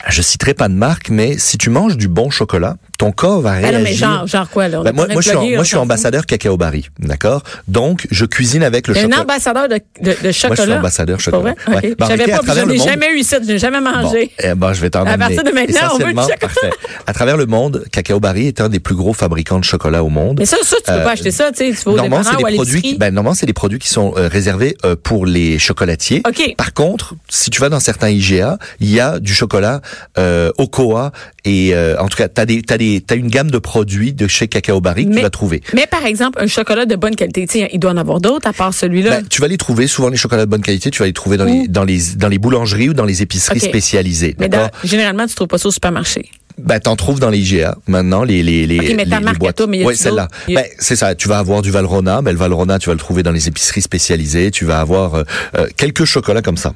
Je 0.09 0.21
citerai 0.21 0.53
pas 0.53 0.69
de 0.69 0.73
marque, 0.73 1.09
mais 1.09 1.37
si 1.37 1.57
tu 1.57 1.69
manges 1.69 1.97
du 1.97 2.07
bon 2.07 2.29
chocolat, 2.29 2.77
ton 2.97 3.11
corps 3.11 3.41
va 3.41 3.51
Ah 3.51 3.53
réagir. 3.57 3.77
non, 3.77 3.83
mais 3.83 3.93
genre, 3.93 4.27
genre 4.27 4.49
quoi, 4.49 4.67
là? 4.67 4.81
Ben, 4.83 4.91
moi, 4.93 5.07
je 5.09 5.21
suis, 5.21 5.35
moi, 5.55 5.63
je 5.63 5.67
suis 5.67 5.77
ambassadeur 5.77 6.25
cacao 6.25 6.57
barry, 6.57 6.87
d'accord? 6.99 7.43
Donc, 7.67 8.07
je 8.11 8.25
cuisine 8.25 8.63
avec 8.63 8.87
le 8.87 8.95
un 8.97 9.01
chocolat. 9.01 9.21
ambassadeur 9.21 9.67
de, 9.69 9.79
de, 10.01 10.15
de 10.23 10.31
chocolat. 10.31 10.47
Moi, 10.47 10.55
je 10.57 10.61
suis 10.63 10.73
ambassadeur 10.73 11.19
chocolat. 11.19 11.55
Ouais. 11.67 11.75
Ok. 11.75 11.95
Ben, 11.97 12.05
en 12.05 12.09
J'avais 12.09 12.25
pas, 12.25 12.39
je 12.55 12.61
n'ai 12.65 12.77
jamais 12.77 13.11
eu 13.13 13.23
ça, 13.23 13.37
je 13.41 13.47
n'ai 13.47 13.59
jamais 13.59 13.79
Bon, 13.79 13.91
mangé. 13.91 14.31
eh 14.43 14.55
ben, 14.55 14.73
je 14.73 14.81
vais 14.81 14.89
t'en 14.89 15.05
À 15.05 15.17
partir 15.17 15.43
de 15.43 15.51
maintenant, 15.51 15.79
on 15.93 15.97
veut 15.99 16.05
du 16.13 16.19
chocolat. 16.19 16.37
parfait. 16.39 16.69
À 17.05 17.13
travers 17.13 17.37
le 17.37 17.45
monde, 17.45 17.85
Cacao 17.91 18.19
Barry 18.19 18.47
est 18.47 18.61
un 18.61 18.69
des 18.69 18.79
plus 18.79 18.95
gros 18.95 19.13
fabricants 19.13 19.59
de 19.59 19.63
chocolat 19.65 20.03
au 20.03 20.09
monde. 20.09 20.37
Mais 20.39 20.45
ça, 20.45 20.57
ça, 20.63 20.75
tu 20.77 20.83
peux 20.83 20.91
Euh, 20.93 21.03
pas 21.03 21.11
acheter 21.11 21.31
ça, 21.31 21.51
tu 21.51 21.57
sais, 21.73 21.77
tu 21.79 21.89
vas 21.89 21.95
Normalement, 21.97 22.23
c'est 22.23 22.35
des 22.37 22.43
ou 22.43 22.47
à 22.47 22.51
produits. 22.51 22.97
Ben, 22.99 23.13
normalement, 23.13 23.35
c'est 23.35 23.45
des 23.45 23.53
produits 23.53 23.79
qui 23.79 23.89
sont 23.89 24.13
euh, 24.17 24.27
réservés 24.27 24.75
euh, 24.85 24.95
pour 25.01 25.25
les 25.25 25.59
chocolatiers. 25.59 26.21
OK. 26.27 26.55
Par 26.57 26.73
contre, 26.73 27.13
si 27.29 27.49
tu 27.51 27.61
vas 27.61 27.69
dans 27.69 27.79
certains 27.79 28.09
IGA, 28.09 28.57
il 28.79 28.89
y 28.91 28.99
a 28.99 29.19
du 29.19 29.33
chocolat 29.33 29.81
euh, 30.17 30.51
Ocoa 30.57 31.11
et 31.45 31.73
euh, 31.75 31.95
en 31.99 32.07
tout 32.07 32.17
cas, 32.17 32.27
t'as 32.27 32.45
des, 32.45 32.61
t'as 32.61 32.77
des, 32.77 32.86
t'as 33.05 33.15
une 33.15 33.27
gamme 33.27 33.51
de 33.51 33.57
produits 33.59 34.13
de 34.13 34.27
chez 34.27 34.47
Cacao 34.47 34.79
Barry 34.81 35.03
que 35.05 35.09
tu 35.09 35.15
Mais- 35.15 35.21
vas 35.21 35.29
trouver. 35.29 35.61
Mais 35.73 35.87
par 35.87 36.05
exemple, 36.05 36.39
un 36.41 36.47
chocolat 36.47 36.85
de 36.85 36.95
bonne 36.95 37.15
qualité, 37.15 37.69
il 37.71 37.79
doit 37.79 37.91
en 37.91 37.97
avoir 37.97 38.19
d'autres 38.21 38.47
à 38.47 38.53
part 38.53 38.73
celui-là. 38.73 39.09
Ben, 39.21 39.27
tu 39.27 39.41
vas 39.41 39.47
les 39.47 39.57
trouver 39.57 39.87
souvent 39.87 40.09
les 40.09 40.17
chocolats 40.17 40.45
de 40.45 40.49
bonne 40.51 40.61
qualité. 40.61 40.89
Tu 40.91 40.99
vas 40.99 41.05
les 41.05 41.13
trouver 41.13 41.37
dans 41.37 41.45
les 41.45 41.67
dans 41.67 41.83
les 41.83 41.99
dans 42.15 42.27
les 42.29 42.37
boulangeries 42.39 42.89
ou 42.89 42.93
dans 42.93 43.05
les 43.05 43.21
épiceries 43.21 43.59
spécialisées. 43.59 44.35
mais 44.39 44.49
dans- 44.49 44.69
généralement, 44.83 45.25
tu 45.27 45.35
trouves 45.35 45.47
pas 45.47 45.57
ça 45.57 45.67
au 45.69 45.71
supermarché. 45.71 46.29
Ben, 46.57 46.79
t'en 46.79 46.95
trouves 46.95 47.19
dans 47.19 47.29
les 47.29 47.37
IGA 47.39 47.77
maintenant 47.87 48.23
les 48.23 48.41
les 48.41 48.65
les, 48.65 48.79
Ok, 48.79 48.85
mais 48.95 49.05
les- 49.05 49.17
les 49.19 49.33
boîtes. 49.33 49.57
toi, 49.57 49.67
mais 49.67 49.83
ouais, 49.85 49.93
celle-là. 49.95 50.23
a- 50.47 50.51
Ben, 50.51 50.65
c'est 50.79 50.95
ça. 50.95 51.13
Tu 51.13 51.27
vas 51.27 51.37
avoir 51.37 51.61
du 51.61 51.69
Valrhona. 51.69 52.21
Ben, 52.23 52.31
le 52.31 52.37
Valrhona, 52.37 52.79
tu 52.79 52.87
vas 52.89 52.93
le 52.93 52.99
trouver 52.99 53.21
dans 53.21 53.31
les 53.31 53.47
épiceries 53.47 53.83
spécialisées. 53.83 54.49
Tu 54.49 54.65
vas 54.65 54.79
avoir 54.79 55.13
euh, 55.15 55.23
euh, 55.57 55.67
quelques 55.77 56.05
chocolats 56.05 56.41
comme 56.41 56.57
ça. 56.57 56.73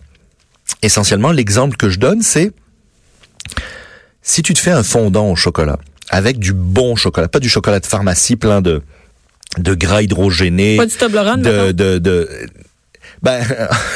Essentiellement, 0.83 1.31
l'exemple 1.31 1.77
que 1.77 1.89
je 1.89 1.97
donne, 1.99 2.21
c'est 2.21 2.51
si 4.21 4.43
tu 4.43 4.53
te 4.53 4.59
fais 4.59 4.71
un 4.71 4.83
fondant 4.83 5.29
au 5.31 5.35
chocolat 5.35 5.79
avec 6.11 6.37
du 6.37 6.53
bon 6.53 6.95
chocolat, 6.95 7.27
pas 7.27 7.39
du 7.39 7.49
chocolat 7.49 7.79
de 7.79 7.85
pharmacie 7.85 8.35
plein 8.35 8.61
de 8.61 8.81
de 9.57 9.73
gras 9.73 10.01
hydrogénés, 10.01 10.77
Pas 10.77 10.85
du 10.85 10.95
Toblerone, 10.95 11.41
de 11.41 11.71
de 11.71 11.97
de 11.97 12.29
ben 13.23 13.41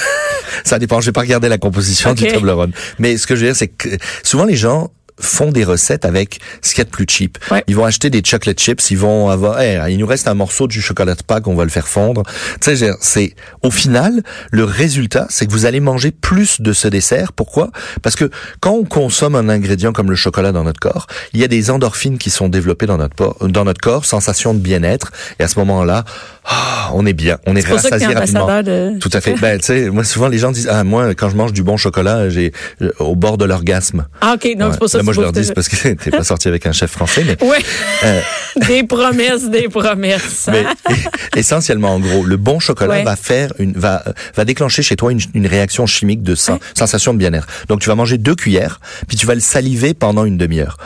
ça 0.63 0.79
dépend. 0.79 1.01
Je 1.01 1.07
vais 1.07 1.11
pas 1.11 1.21
regarder 1.21 1.49
la 1.49 1.57
composition 1.57 2.13
du 2.13 2.27
Toblerone, 2.27 2.71
mais 2.99 3.17
ce 3.17 3.27
que 3.27 3.35
je 3.35 3.41
veux 3.41 3.47
dire, 3.47 3.55
c'est 3.55 3.67
que 3.67 3.89
souvent 4.23 4.45
les 4.45 4.55
gens 4.55 4.91
font 5.19 5.51
des 5.51 5.63
recettes 5.63 6.05
avec 6.05 6.39
ce 6.61 6.71
qu'il 6.71 6.79
y 6.79 6.81
a 6.81 6.85
de 6.85 6.89
plus 6.89 7.05
cheap. 7.07 7.37
Ouais. 7.51 7.63
Ils 7.67 7.75
vont 7.75 7.85
acheter 7.85 8.09
des 8.09 8.21
chocolate 8.23 8.59
chips, 8.59 8.91
ils 8.91 8.97
vont 8.97 9.29
avoir, 9.29 9.61
Eh, 9.61 9.79
il 9.89 9.97
nous 9.97 10.07
reste 10.07 10.27
un 10.27 10.33
morceau 10.33 10.67
du 10.67 10.81
chocolat 10.81 11.15
de 11.15 11.23
Pâques, 11.23 11.47
on 11.47 11.55
va 11.55 11.63
le 11.63 11.69
faire 11.69 11.87
fondre. 11.87 12.23
Tu 12.61 12.75
sais, 12.75 12.91
c'est 13.01 13.33
au 13.63 13.71
final 13.71 14.23
le 14.51 14.63
résultat, 14.63 15.27
c'est 15.29 15.45
que 15.45 15.51
vous 15.51 15.65
allez 15.65 15.79
manger 15.79 16.11
plus 16.11 16.61
de 16.61 16.73
ce 16.73 16.87
dessert. 16.87 17.31
Pourquoi? 17.33 17.71
Parce 18.01 18.15
que 18.15 18.29
quand 18.59 18.71
on 18.71 18.83
consomme 18.83 19.35
un 19.35 19.49
ingrédient 19.49 19.93
comme 19.93 20.09
le 20.09 20.15
chocolat 20.15 20.51
dans 20.51 20.63
notre 20.63 20.79
corps, 20.79 21.07
il 21.33 21.39
y 21.39 21.43
a 21.43 21.47
des 21.47 21.69
endorphines 21.71 22.17
qui 22.17 22.29
sont 22.29 22.49
développées 22.49 22.85
dans 22.85 22.97
notre 22.97 23.47
dans 23.47 23.63
notre 23.65 23.81
corps, 23.81 24.05
sensation 24.05 24.53
de 24.53 24.59
bien-être, 24.59 25.11
et 25.39 25.43
à 25.43 25.47
ce 25.47 25.57
moment-là, 25.59 26.03
ah, 26.45 26.91
on 26.93 27.05
est 27.05 27.13
bien, 27.13 27.37
on 27.47 27.55
est, 27.55 27.63
t'es 27.63 27.71
rassasié 27.73 28.07
rapidement. 28.07 28.61
de... 28.61 28.99
Tout 28.99 29.09
à 29.13 29.21
fait. 29.21 29.33
Ben, 29.35 29.57
tu 29.59 29.65
sais, 29.65 29.89
moi, 29.89 30.03
souvent, 30.03 30.27
les 30.27 30.37
gens 30.37 30.51
disent, 30.51 30.67
ah, 30.71 30.83
moi, 30.83 31.15
quand 31.15 31.29
je 31.29 31.35
mange 31.35 31.53
du 31.53 31.63
bon 31.63 31.75
chocolat, 31.77 32.29
j'ai, 32.29 32.51
euh, 32.81 32.91
au 32.99 33.15
bord 33.15 33.37
de 33.37 33.45
l'orgasme. 33.45 34.05
Ah, 34.21 34.33
OK, 34.35 34.43
donc 34.57 34.67
Ouais. 34.67 34.71
c'est 34.73 34.77
pour 34.79 34.89
ça 34.89 34.97
moi, 35.05 35.13
je 35.13 35.21
leur 35.21 35.31
dis, 35.31 35.45
c'est 35.45 35.53
parce 35.53 35.69
que 35.69 35.93
t'es 35.93 36.11
pas 36.11 36.23
sorti 36.23 36.47
avec 36.47 36.65
un 36.65 36.71
chef 36.73 36.91
français, 36.91 37.23
mais, 37.25 37.37
Oui. 37.41 37.57
Euh. 38.03 38.21
des 38.67 38.83
promesses, 38.83 39.45
des 39.49 39.69
promesses. 39.69 40.47
mais 40.51 40.65
hein? 40.65 40.93
essentiellement, 41.35 41.95
en 41.95 41.99
gros, 41.99 42.23
le 42.23 42.37
bon 42.37 42.59
chocolat 42.59 42.95
Ouais. 42.95 43.03
va 43.03 43.15
faire 43.15 43.53
une, 43.59 43.73
va, 43.73 44.03
va 44.35 44.45
déclencher 44.45 44.81
chez 44.83 44.95
toi 44.95 45.11
une, 45.11 45.19
une 45.33 45.47
réaction 45.47 45.85
chimique 45.87 46.23
de 46.23 46.35
sen- 46.35 46.59
sensation 46.73 47.13
de 47.13 47.19
bien-être. 47.19 47.47
Donc, 47.69 47.79
tu 47.81 47.89
vas 47.89 47.95
manger 47.95 48.17
deux 48.17 48.35
cuillères, 48.35 48.79
puis 49.07 49.17
tu 49.17 49.25
vas 49.25 49.35
le 49.35 49.41
saliver 49.41 49.93
pendant 49.93 50.25
une 50.25 50.37
demi-heure. 50.37 50.77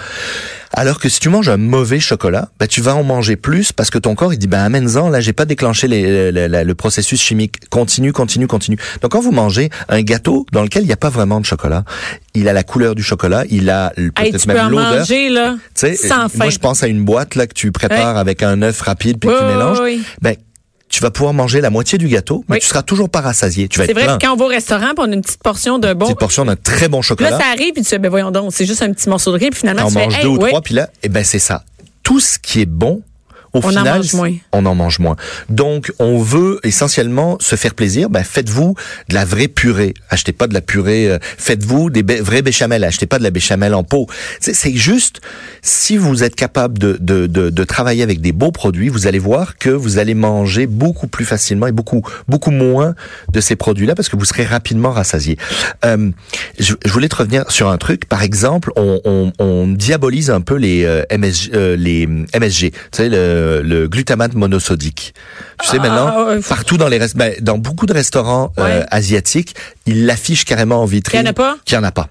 Alors 0.72 1.00
que 1.00 1.10
si 1.10 1.20
tu 1.20 1.30
manges 1.30 1.50
un 1.50 1.58
mauvais 1.58 2.00
chocolat, 2.00 2.50
ben, 2.60 2.68
tu 2.68 2.80
vas 2.82 2.96
en 2.96 3.04
manger 3.04 3.36
plus 3.36 3.72
parce 3.72 3.90
que 3.90 3.98
ton 3.98 4.14
corps 4.16 4.34
il 4.34 4.38
dit 4.38 4.48
ben 4.48 4.60
amène-en 4.60 5.10
là 5.10 5.20
j'ai 5.20 5.34
pas 5.34 5.46
déclenché 5.46 5.88
les, 5.88 6.32
le, 6.32 6.74
processus 6.76 7.20
chimique 7.22 7.68
continue 7.70 8.14
continue 8.14 8.46
continue. 8.48 8.78
Donc 9.02 9.12
quand 9.12 9.20
vous 9.22 9.32
mangez 9.32 9.70
un 9.90 10.02
gâteau 10.02 10.46
dans 10.52 10.62
lequel 10.62 10.84
il 10.84 10.88
n'y 10.88 10.94
a 10.94 10.98
pas 10.98 11.10
vraiment 11.10 11.40
de 11.42 11.46
chocolat, 11.46 11.84
il 12.36 12.48
a 12.48 12.54
la 12.54 12.64
couleur 12.64 12.94
du 12.96 13.04
chocolat, 13.04 13.44
il 13.50 13.70
a 13.70 13.92
Hey, 13.98 14.12
peut-être 14.12 14.38
tu 14.42 14.48
peux 14.48 14.54
en 14.60 14.64
même 14.64 14.72
l'odeur. 14.72 15.00
manger, 15.00 15.30
là, 15.30 15.56
Tu 15.76 15.88
sais, 15.88 15.96
sans 15.96 16.30
fin. 16.30 16.38
moi 16.38 16.50
je 16.50 16.60
pense 16.60 16.84
à 16.84 16.88
une 16.88 17.04
boîte 17.04 17.36
là 17.36 17.48
que 17.48 17.54
tu 17.54 17.72
prépares 17.72 18.18
avec 18.18 18.44
un 18.44 18.62
œuf 18.62 18.80
rapide 18.82 19.18
puis 19.20 19.30
Oui, 19.30 19.36
que 19.36 19.40
tu 19.42 19.46
mélanges. 19.48 19.80
oui. 19.82 20.04
Ben 20.22 20.36
tu 20.90 21.02
vas 21.02 21.12
pouvoir 21.12 21.34
manger 21.34 21.62
la 21.62 21.70
moitié 21.70 21.98
du 21.98 22.08
gâteau, 22.08 22.44
mais 22.50 22.56
Oui. 22.56 22.60
tu 22.62 22.68
seras 22.68 22.82
toujours 22.82 23.10
pas 23.10 23.22
rassasié. 23.22 23.68
Tu 23.68 23.78
vas 23.80 23.86
C'est 23.86 23.92
être 23.92 23.98
vrai 23.98 24.06
plein. 24.06 24.18
que 24.18 24.26
quand 24.26 24.34
on 24.34 24.38
va 24.38 24.46
au 24.46 24.50
restaurant, 24.50 24.88
puis 24.96 25.06
on 25.08 25.12
a 25.12 25.14
une 25.14 25.22
petite 25.22 25.42
portion 25.44 25.78
de 25.80 25.94
bon. 25.94 26.06
Petite 26.08 26.20
portion 26.20 26.46
d'un 26.46 26.56
très 26.56 26.88
bon 26.90 27.02
chocolat. 27.02 27.30
Là, 27.32 27.38
ça 27.40 27.46
arrive, 27.54 27.74
puis 27.74 27.84
tu 27.84 27.90
fais, 27.90 28.00
ben 28.00 28.10
voyons 28.10 28.32
donc, 28.32 28.52
c'est 28.54 28.66
juste 28.66 28.82
un 28.82 28.92
petit 28.92 29.08
morceau 29.08 29.32
de 29.32 29.38
riz, 29.38 29.52
puis 29.52 29.60
finalement, 29.60 29.84
on 29.86 29.88
tu 29.88 29.94
fais, 29.94 30.04
mange 30.06 30.16
hey, 30.18 30.24
deux 30.24 30.30
ou 30.30 30.38
ouais. 30.38 30.50
trois, 30.50 30.62
puis 30.62 30.74
là, 30.74 30.90
eh 31.04 31.10
ben 31.10 31.24
c'est 31.24 31.40
ça. 31.40 31.64
Tout 32.04 32.20
ce 32.20 32.40
qui 32.40 32.62
est 32.62 32.66
bon, 32.66 33.02
au 33.54 33.60
On 33.60 33.66
en 33.66 33.70
final, 33.70 33.98
mange 33.98 34.14
moins. 34.14 34.32
on 34.52 34.66
en 34.66 34.76
mange 34.76 35.00
moins. 35.00 35.16
Donc, 35.50 35.92
on 36.00 36.20
veut 36.20 36.60
essentiellement 36.64 37.38
se 37.40 37.56
faire 37.56 37.74
plaisir. 37.74 38.10
Ben, 38.10 38.24
faites-vous 38.24 38.76
de 39.10 39.16
la 39.16 39.26
vraie 39.26 39.48
purée. 39.48 39.94
Achetez 40.10 40.32
pas 40.34 40.48
de 40.48 40.54
la 40.54 40.62
purée. 40.62 41.10
euh, 41.10 41.18
faites-vous 41.22 41.90
des 41.90 42.04
vraies 42.22 42.42
béchamel. 42.42 42.84
Achetez 42.84 43.06
pas 43.08 43.18
de 43.20 43.24
la 43.24 43.32
béchamel 43.32 43.74
en 43.74 43.84
pot. 43.84 44.08
C'est 44.40 44.74
juste, 44.76 45.22
si 45.62 45.98
vous 45.98 46.24
êtes 46.24 46.36
capable 46.36 46.78
de, 46.78 46.98
de, 47.00 47.28
de, 47.28 47.50
de 47.50 47.64
travailler 47.64 48.04
avec 48.04 48.22
des 48.22 48.32
beaux 48.32 48.52
produits, 48.52 48.90
vous 48.90 49.08
allez 49.08 49.20
voir 49.20 49.58
que 49.58 49.70
vous 49.70 49.98
allez 49.98 50.14
manger 50.14 50.68
beaucoup 50.68 51.08
plus 51.08 51.26
facilement 51.26 51.68
et 51.68 51.72
beaucoup 51.72 52.02
beaucoup 52.28 52.52
moins 52.52 52.96
de 53.32 53.42
ces 53.42 53.56
produits-là 53.56 53.96
parce 53.96 54.10
que 54.10 54.16
vous 54.16 54.26
serez 54.26 54.46
rapidement 54.46 54.92
rassasié. 54.92 55.38
Euh, 55.86 56.12
je, 56.60 56.74
je 56.86 56.92
voulais 56.92 57.10
te 57.10 57.16
revenir 57.16 57.50
sur 57.50 57.70
un 57.70 57.78
truc. 57.78 58.06
Par 58.06 58.22
exemple, 58.24 58.72
on, 58.76 59.00
on, 59.06 59.32
on 59.40 59.68
diabolise 59.68 60.30
un 60.30 60.42
peu 60.42 60.56
les 60.56 60.84
euh, 60.86 61.04
MSG, 61.12 61.52
les 61.78 62.08
MSG, 62.08 62.72
tu 62.72 62.78
sais 62.92 63.10
le, 63.10 63.39
le 63.64 63.88
glutamate 63.88 64.34
monosodique. 64.34 65.14
Tu 65.62 65.68
sais 65.70 65.78
Ah, 65.80 65.82
maintenant, 65.82 66.28
ouais. 66.28 66.40
partout 66.48 66.78
dans 66.78 66.88
les 66.88 67.00
ben, 67.16 67.34
dans 67.42 67.58
beaucoup 67.58 67.86
de 67.86 67.94
restaurants 67.94 68.52
euh, 68.60 68.84
asiatiques, 68.92 69.56
ils 69.86 70.06
l'affichent 70.06 70.46
carrément 70.46 70.82
en 70.82 70.86
vitrine. 70.86 71.22
Il 71.22 71.26
y 71.26 71.28
en 71.28 71.32
a 71.32 71.34
pas? 71.34 71.58
Qu'il 71.66 71.76
y 71.76 71.80
en 71.80 71.84
a 71.84 71.92
pas. 71.92 72.08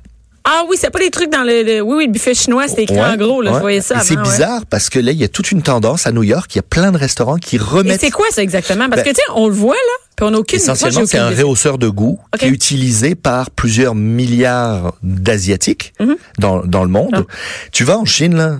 Ah 0.50 0.62
oui, 0.70 0.76
c'est 0.80 0.88
pas 0.88 0.98
des 1.00 1.10
trucs 1.10 1.30
dans 1.30 1.42
le, 1.42 1.62
le- 1.62 1.80
oui, 1.82 1.96
oui, 1.98 2.06
le 2.06 2.12
buffet 2.12 2.32
chinois, 2.32 2.68
c'était 2.68 2.84
écrit 2.84 2.98
en 2.98 3.16
gros, 3.16 3.42
là, 3.42 3.50
ouais. 3.50 3.56
je 3.56 3.60
voyais 3.60 3.80
ça 3.82 4.00
C'est 4.00 4.16
ouais. 4.16 4.22
bizarre 4.22 4.62
parce 4.70 4.88
que 4.88 4.98
là, 4.98 5.12
il 5.12 5.18
y 5.18 5.24
a 5.24 5.28
toute 5.28 5.52
une 5.52 5.60
tendance 5.60 6.06
à 6.06 6.12
New 6.12 6.22
York. 6.22 6.50
Il 6.54 6.56
y 6.56 6.58
a 6.60 6.62
plein 6.62 6.90
de 6.90 6.96
restaurants 6.96 7.36
qui 7.36 7.56
Et 7.56 7.58
remettent 7.58 8.00
c'est 8.00 8.10
quoi 8.10 8.24
ça 8.30 8.42
exactement? 8.42 8.88
Parce 8.88 9.02
Ben, 9.02 9.10
que, 9.10 9.10
tu 9.10 9.16
sais, 9.16 9.30
on 9.34 9.46
le 9.46 9.52
voit, 9.52 9.74
là, 9.74 10.04
puis 10.16 10.24
on 10.26 10.30
n'a 10.30 10.38
aucune 10.38 10.56
Essentiellement, 10.58 11.02
c'est 11.06 11.18
un 11.18 11.28
rehausseur 11.28 11.76
de 11.76 11.88
goût 11.90 12.18
qui 12.38 12.46
est 12.46 12.48
utilisé 12.48 13.14
par 13.14 13.50
plusieurs 13.50 13.94
milliards 13.94 14.94
d'Asiatiques 15.02 15.92
Mhm. 16.00 16.16
dans, 16.38 16.64
dans 16.64 16.82
le 16.84 16.90
monde. 16.90 17.26
Ah. 17.28 17.32
Tu 17.72 17.84
vas 17.84 17.98
en 17.98 18.06
Chine, 18.06 18.34
là, 18.34 18.56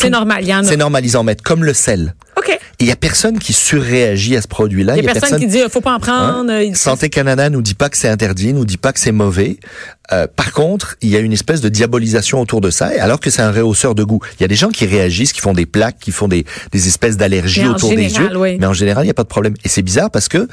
C'est 0.00 0.10
normal, 0.10 0.42
il 0.42 0.48
y 0.48 0.54
en 0.54 0.60
a. 0.60 0.64
c'est 0.64 0.76
normal, 0.76 1.04
ils 1.04 1.16
en 1.16 1.24
mettent 1.24 1.42
comme 1.42 1.64
le 1.64 1.74
sel. 1.74 2.14
OK. 2.36 2.58
Il 2.78 2.86
y 2.86 2.90
a 2.90 2.96
personne 2.96 3.38
qui 3.38 3.52
surréagit 3.52 4.36
à 4.36 4.42
ce 4.42 4.48
produit-là. 4.48 4.96
Il 4.96 5.04
y 5.04 5.08
a 5.08 5.12
personne, 5.12 5.38
qui 5.38 5.46
dit, 5.46 5.60
faut 5.70 5.80
pas 5.82 5.92
en 5.92 5.96
Hein? 5.96 5.98
prendre. 6.00 6.50
euh, 6.52 6.62
il- 6.64 6.76
Santé 6.76 7.10
Canada 7.10 7.50
nous 7.50 7.60
dit 7.60 7.74
pas 7.74 7.90
que 7.90 7.96
c'est 7.98 8.08
interdit, 8.08 8.54
nous 8.54 8.64
dit 8.64 8.78
pas 8.78 8.92
que 8.94 9.00
c'est 9.00 9.12
mauvais. 9.12 9.58
Euh, 10.12 10.26
par 10.34 10.52
contre, 10.52 10.96
il 11.02 11.10
y 11.10 11.16
a 11.16 11.20
une 11.20 11.32
espèce 11.32 11.60
de 11.60 11.68
diabolisation 11.68 12.40
autour 12.40 12.60
de 12.60 12.70
ça, 12.70 12.94
et 12.94 12.98
alors 12.98 13.20
que 13.20 13.30
c'est 13.30 13.42
un 13.42 13.52
rehausseur 13.52 13.94
de 13.94 14.04
goût. 14.04 14.20
Il 14.38 14.42
y 14.42 14.44
a 14.44 14.48
des 14.48 14.56
gens 14.56 14.70
qui 14.70 14.86
réagissent, 14.86 15.32
qui 15.32 15.40
font 15.40 15.52
des 15.52 15.66
plaques, 15.66 15.98
qui 16.00 16.10
font 16.12 16.28
des, 16.28 16.44
des 16.72 16.88
espèces 16.88 17.16
d'allergies 17.16 17.66
autour 17.66 17.90
des 17.90 18.14
yeux. 18.14 18.36
oui. 18.36 18.56
Mais 18.58 18.66
en 18.66 18.72
général, 18.72 19.04
il 19.04 19.08
n'y 19.08 19.12
a 19.12 19.14
pas 19.14 19.22
de 19.22 19.28
problème. 19.28 19.54
Et 19.64 19.68
c'est 19.68 19.82
bizarre 19.82 20.10
parce 20.10 20.28
que, 20.28 20.48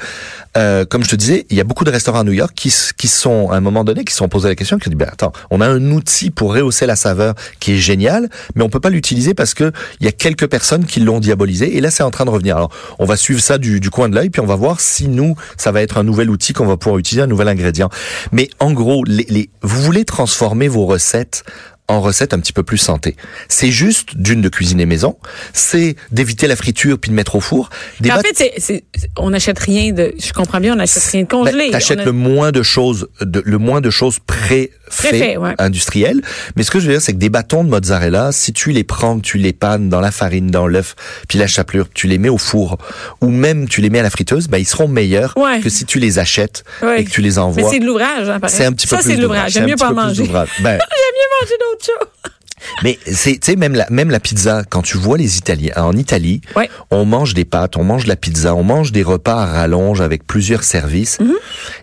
euh, 0.56 0.84
comme 0.84 1.04
je 1.04 1.08
te 1.08 1.16
disais, 1.16 1.46
il 1.50 1.56
y 1.56 1.60
a 1.60 1.64
beaucoup 1.64 1.84
de 1.84 1.90
restaurants 1.90 2.20
à 2.20 2.24
New 2.24 2.32
York 2.32 2.52
qui, 2.54 2.72
qui 2.96 3.08
sont, 3.08 3.50
à 3.50 3.56
un 3.56 3.60
moment 3.60 3.84
donné, 3.84 4.04
qui 4.04 4.12
se 4.12 4.18
sont 4.18 4.28
posés 4.28 4.48
la 4.48 4.54
question, 4.54 4.78
qui 4.78 4.88
ont 4.88 4.90
dit, 4.90 4.96
ben, 4.96 5.08
attends, 5.10 5.32
on 5.50 5.60
a 5.60 5.66
un 5.66 5.90
outil 5.90 6.30
pour 6.30 6.54
rehausser 6.54 6.86
la 6.86 6.96
saveur 6.96 7.34
qui 7.60 7.72
est 7.72 7.78
génial, 7.78 8.28
mais 8.54 8.62
on 8.62 8.68
peut 8.68 8.80
pas 8.80 8.90
l'utiliser 8.90 9.34
parce 9.34 9.54
que 9.54 9.72
il 10.00 10.06
y 10.06 10.08
a 10.08 10.12
quelques 10.12 10.46
personnes 10.46 10.84
qui 10.84 11.00
l'ont 11.00 11.20
diabolisé, 11.20 11.76
et 11.76 11.80
là, 11.80 11.90
c'est 11.90 12.02
en 12.02 12.10
train 12.10 12.24
de 12.24 12.30
revenir. 12.30 12.56
Alors, 12.56 12.70
on 12.98 13.04
va 13.04 13.16
suivre 13.16 13.40
ça 13.40 13.58
du, 13.58 13.80
du 13.80 13.90
coin 13.90 14.08
de 14.08 14.14
l'œil, 14.14 14.30
puis 14.30 14.40
on 14.40 14.46
va 14.46 14.56
voir 14.56 14.80
si 14.80 15.08
nous, 15.08 15.36
ça 15.56 15.72
va 15.72 15.82
être 15.82 15.98
un 15.98 16.04
nouvel 16.04 16.30
outil 16.30 16.52
qu'on 16.52 16.66
va 16.66 16.76
pouvoir 16.76 16.98
utiliser, 16.98 17.22
un 17.22 17.26
nouvel 17.26 17.48
ingrédient. 17.48 17.88
Mais 18.32 18.50
en 18.60 18.72
gros, 18.72 19.04
les, 19.04 19.26
les, 19.28 19.47
vous 19.62 19.82
voulez 19.82 20.04
transformer 20.04 20.68
vos 20.68 20.86
recettes 20.86 21.44
en 21.88 22.00
recettes 22.00 22.34
un 22.34 22.38
petit 22.40 22.52
peu 22.52 22.62
plus 22.62 22.78
santé. 22.78 23.16
C'est 23.48 23.70
juste 23.70 24.16
d'une 24.16 24.42
de 24.42 24.48
cuisiner 24.48 24.84
maison, 24.86 25.16
c'est 25.54 25.96
d'éviter 26.12 26.46
la 26.46 26.54
friture 26.56 26.98
puis 26.98 27.10
de 27.10 27.14
mettre 27.16 27.34
au 27.34 27.40
four. 27.40 27.70
Des 28.00 28.10
Mais 28.10 28.14
en 28.14 28.20
fait, 28.20 28.32
c'est, 28.36 28.52
c'est- 28.58 28.84
on 29.16 29.30
n'achète 29.30 29.58
rien 29.58 29.92
de, 29.92 30.12
je 30.22 30.32
comprends 30.32 30.60
bien, 30.60 30.74
on 30.74 30.76
n'achète 30.76 31.02
rien 31.04 31.22
de 31.22 31.26
ben, 31.26 31.36
congelé. 31.38 31.70
T'achètes 31.70 31.98
On 32.00 32.02
a- 32.02 32.04
le 32.04 32.12
moins 32.12 32.52
de 32.52 32.62
choses, 32.62 33.08
de, 33.22 33.42
le 33.44 33.58
moins 33.58 33.80
de 33.80 33.88
choses 33.90 34.18
pré 34.24 34.70
fait, 34.90 35.36
ouais. 35.38 35.54
industrielles. 35.58 36.20
Mais 36.56 36.62
ce 36.62 36.70
que 36.70 36.78
je 36.80 36.86
veux 36.86 36.92
dire, 36.92 37.02
c'est 37.02 37.12
que 37.12 37.18
des 37.18 37.28
bâtons 37.30 37.64
de 37.64 37.68
mozzarella, 37.70 38.32
si 38.32 38.52
tu 38.52 38.70
les 38.72 38.84
prends, 38.84 39.18
tu 39.20 39.38
les 39.38 39.52
pannes 39.52 39.88
dans 39.88 40.00
la 40.00 40.10
farine, 40.10 40.50
dans 40.50 40.66
l'œuf, 40.66 40.94
puis 41.28 41.38
la 41.38 41.46
chapelure, 41.46 41.88
tu 41.92 42.06
les 42.06 42.18
mets 42.18 42.28
au 42.28 42.38
four, 42.38 42.78
ou 43.20 43.28
même 43.28 43.68
tu 43.68 43.80
les 43.80 43.90
mets 43.90 43.98
à 44.00 44.02
la 44.02 44.10
friteuse, 44.10 44.48
ben 44.48 44.58
ils 44.58 44.66
seront 44.66 44.88
meilleurs 44.88 45.32
Ouais. 45.36 45.60
que 45.60 45.68
si 45.68 45.84
tu 45.84 45.98
les 45.98 46.18
achètes 46.18 46.64
Ouais. 46.82 47.00
et 47.00 47.04
que 47.04 47.10
tu 47.10 47.20
les 47.22 47.30
Mais 47.32 47.38
envoies. 47.38 47.70
c'est 47.70 47.80
de 47.80 47.86
l'ouvrage, 47.86 48.28
hein. 48.28 48.40
C'est 48.48 48.64
un 48.64 48.72
petit 48.72 48.86
peu 48.86 48.96
Ça, 48.96 49.02
plus 49.02 49.10
c'est 49.12 49.16
de 49.16 49.22
l'ouvrage. 49.22 49.52
d'ouvrage. 49.52 49.52
J'aime 49.52 49.66
mieux 49.68 49.76
pas 49.76 49.92
manger. 49.92 50.24
Ben, 50.62 50.78
manger 51.40 51.54
d'autres 51.60 51.84
choses. 51.86 52.32
Mais 52.82 52.98
c'est, 53.06 53.34
tu 53.34 53.38
sais, 53.52 53.56
même 53.56 53.74
la, 53.76 53.86
même 53.88 54.10
la 54.10 54.18
pizza, 54.18 54.64
quand 54.68 54.82
tu 54.82 54.96
vois 54.98 55.16
les 55.16 55.38
Italiens, 55.38 55.72
en 55.76 55.96
Italie, 55.96 56.40
Ouais. 56.56 56.68
on 56.90 57.04
mange 57.04 57.32
des 57.32 57.44
pâtes, 57.44 57.76
on 57.76 57.84
mange 57.84 58.02
de 58.02 58.08
la 58.08 58.16
pizza, 58.16 58.52
on 58.56 58.64
mange 58.64 58.90
des 58.90 59.04
repas 59.04 59.40
à 59.44 59.46
rallonge 59.46 60.00
avec 60.00 60.26
plusieurs 60.26 60.64
services. 60.64 61.20
Mhm. 61.20 61.34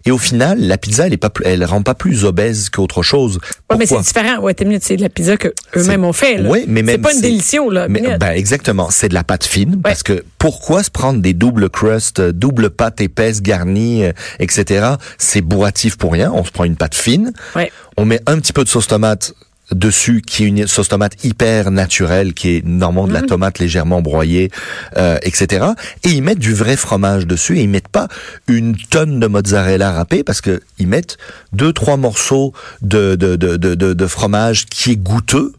Et 0.06 0.12
au 0.12 0.18
final, 0.18 0.60
la 0.60 0.78
pizza, 0.78 1.08
elle 1.08 1.14
est 1.14 1.18
pas, 1.18 1.32
elle 1.46 1.64
rend 1.64 1.82
pas 1.82 1.94
plus 1.96 2.26
obèse 2.26 2.68
qu'autre 2.70 3.04
chose. 3.04 3.40
Ouais, 3.70 3.78
mais 3.78 3.86
c'est 3.86 3.98
différent. 4.02 4.40
Ouais, 4.42 4.54
t'es 4.54 4.66
mieux, 4.66 4.80
c'est 4.82 4.98
de 4.98 5.02
la 5.02 5.08
pizza 5.08 5.38
que 5.38 5.54
eux-mêmes 5.78 6.04
ont 6.04 6.12
fait, 6.14 6.40
là. 6.40 6.50
Oui, 6.50 6.66
mais 6.68 6.82
même 6.84 6.96
C'est 6.98 7.02
pas 7.02 7.14
une 7.14 7.22
délicio, 7.22 7.70
là. 7.70 7.88
Mais, 7.88 8.18
ben, 8.18 8.32
exactement, 8.32 8.90
c'est 8.92 9.08
de 9.08 9.14
la 9.14 9.24
pâte 9.24 9.46
fine 9.46 9.80
parce 9.82 10.04
que 10.04 10.26
pourquoi 10.40 10.84
se 10.84 10.92
prendre 10.92 11.22
des 11.22 11.34
doubles 11.34 11.70
crusts, 11.70 12.20
euh, 12.20 12.32
double 12.34 12.70
pâte 12.70 13.00
épaisse 13.00 13.42
garnie, 13.42 14.04
euh, 14.04 14.12
etc. 14.40 14.88
C'est 15.18 15.42
bourratif 15.42 15.98
pour 15.98 16.12
rien. 16.12 16.34
On 16.34 16.44
se 16.44 16.52
prend 16.52 16.66
une 16.66 16.76
pâte 16.76 16.96
fine, 16.96 17.32
Ouais. 17.56 17.72
on 17.96 18.04
met 18.04 18.20
un 18.28 18.40
petit 18.40 18.52
peu 18.52 18.66
de 18.66 18.70
sauce 18.70 18.88
tomate 18.88 19.34
dessus 19.72 20.22
qui 20.22 20.44
est 20.44 20.48
une 20.48 20.68
sauce 20.68 20.90
tomate 20.90 21.24
hyper 21.24 21.72
naturelle 21.72 22.34
qui 22.34 22.58
est 22.58 22.66
normalement 22.66 23.08
de 23.08 23.14
la 23.14 23.22
tomate 23.22 23.60
légèrement 23.60 24.02
broyée 24.02 24.52
euh, 24.98 25.18
etc 25.24 25.66
et 26.04 26.10
ils 26.10 26.22
mettent 26.22 26.40
du 26.40 26.54
vrai 26.54 26.76
fromage 26.78 27.26
dessus 27.26 27.58
et 27.58 27.64
ils 27.64 27.70
mettent 27.70 27.88
pas 27.88 28.08
une 28.48 28.76
tonne 28.78 29.20
de 29.20 29.28
mozzarella 29.28 29.92
râpée 29.92 30.24
parce 30.24 30.42
que 30.42 30.62
ils 30.78 30.88
mettent 30.88 31.18
deux 31.54 31.74
trois 31.74 31.98
morceaux 31.98 32.54
de 32.82 33.16
de 33.16 33.36
de 33.36 33.58
de, 33.58 33.76
de, 33.76 33.94
de 33.94 34.08
fromage 34.08 34.66
qui 34.66 34.92
est 34.92 34.98
goûteux 34.98 35.54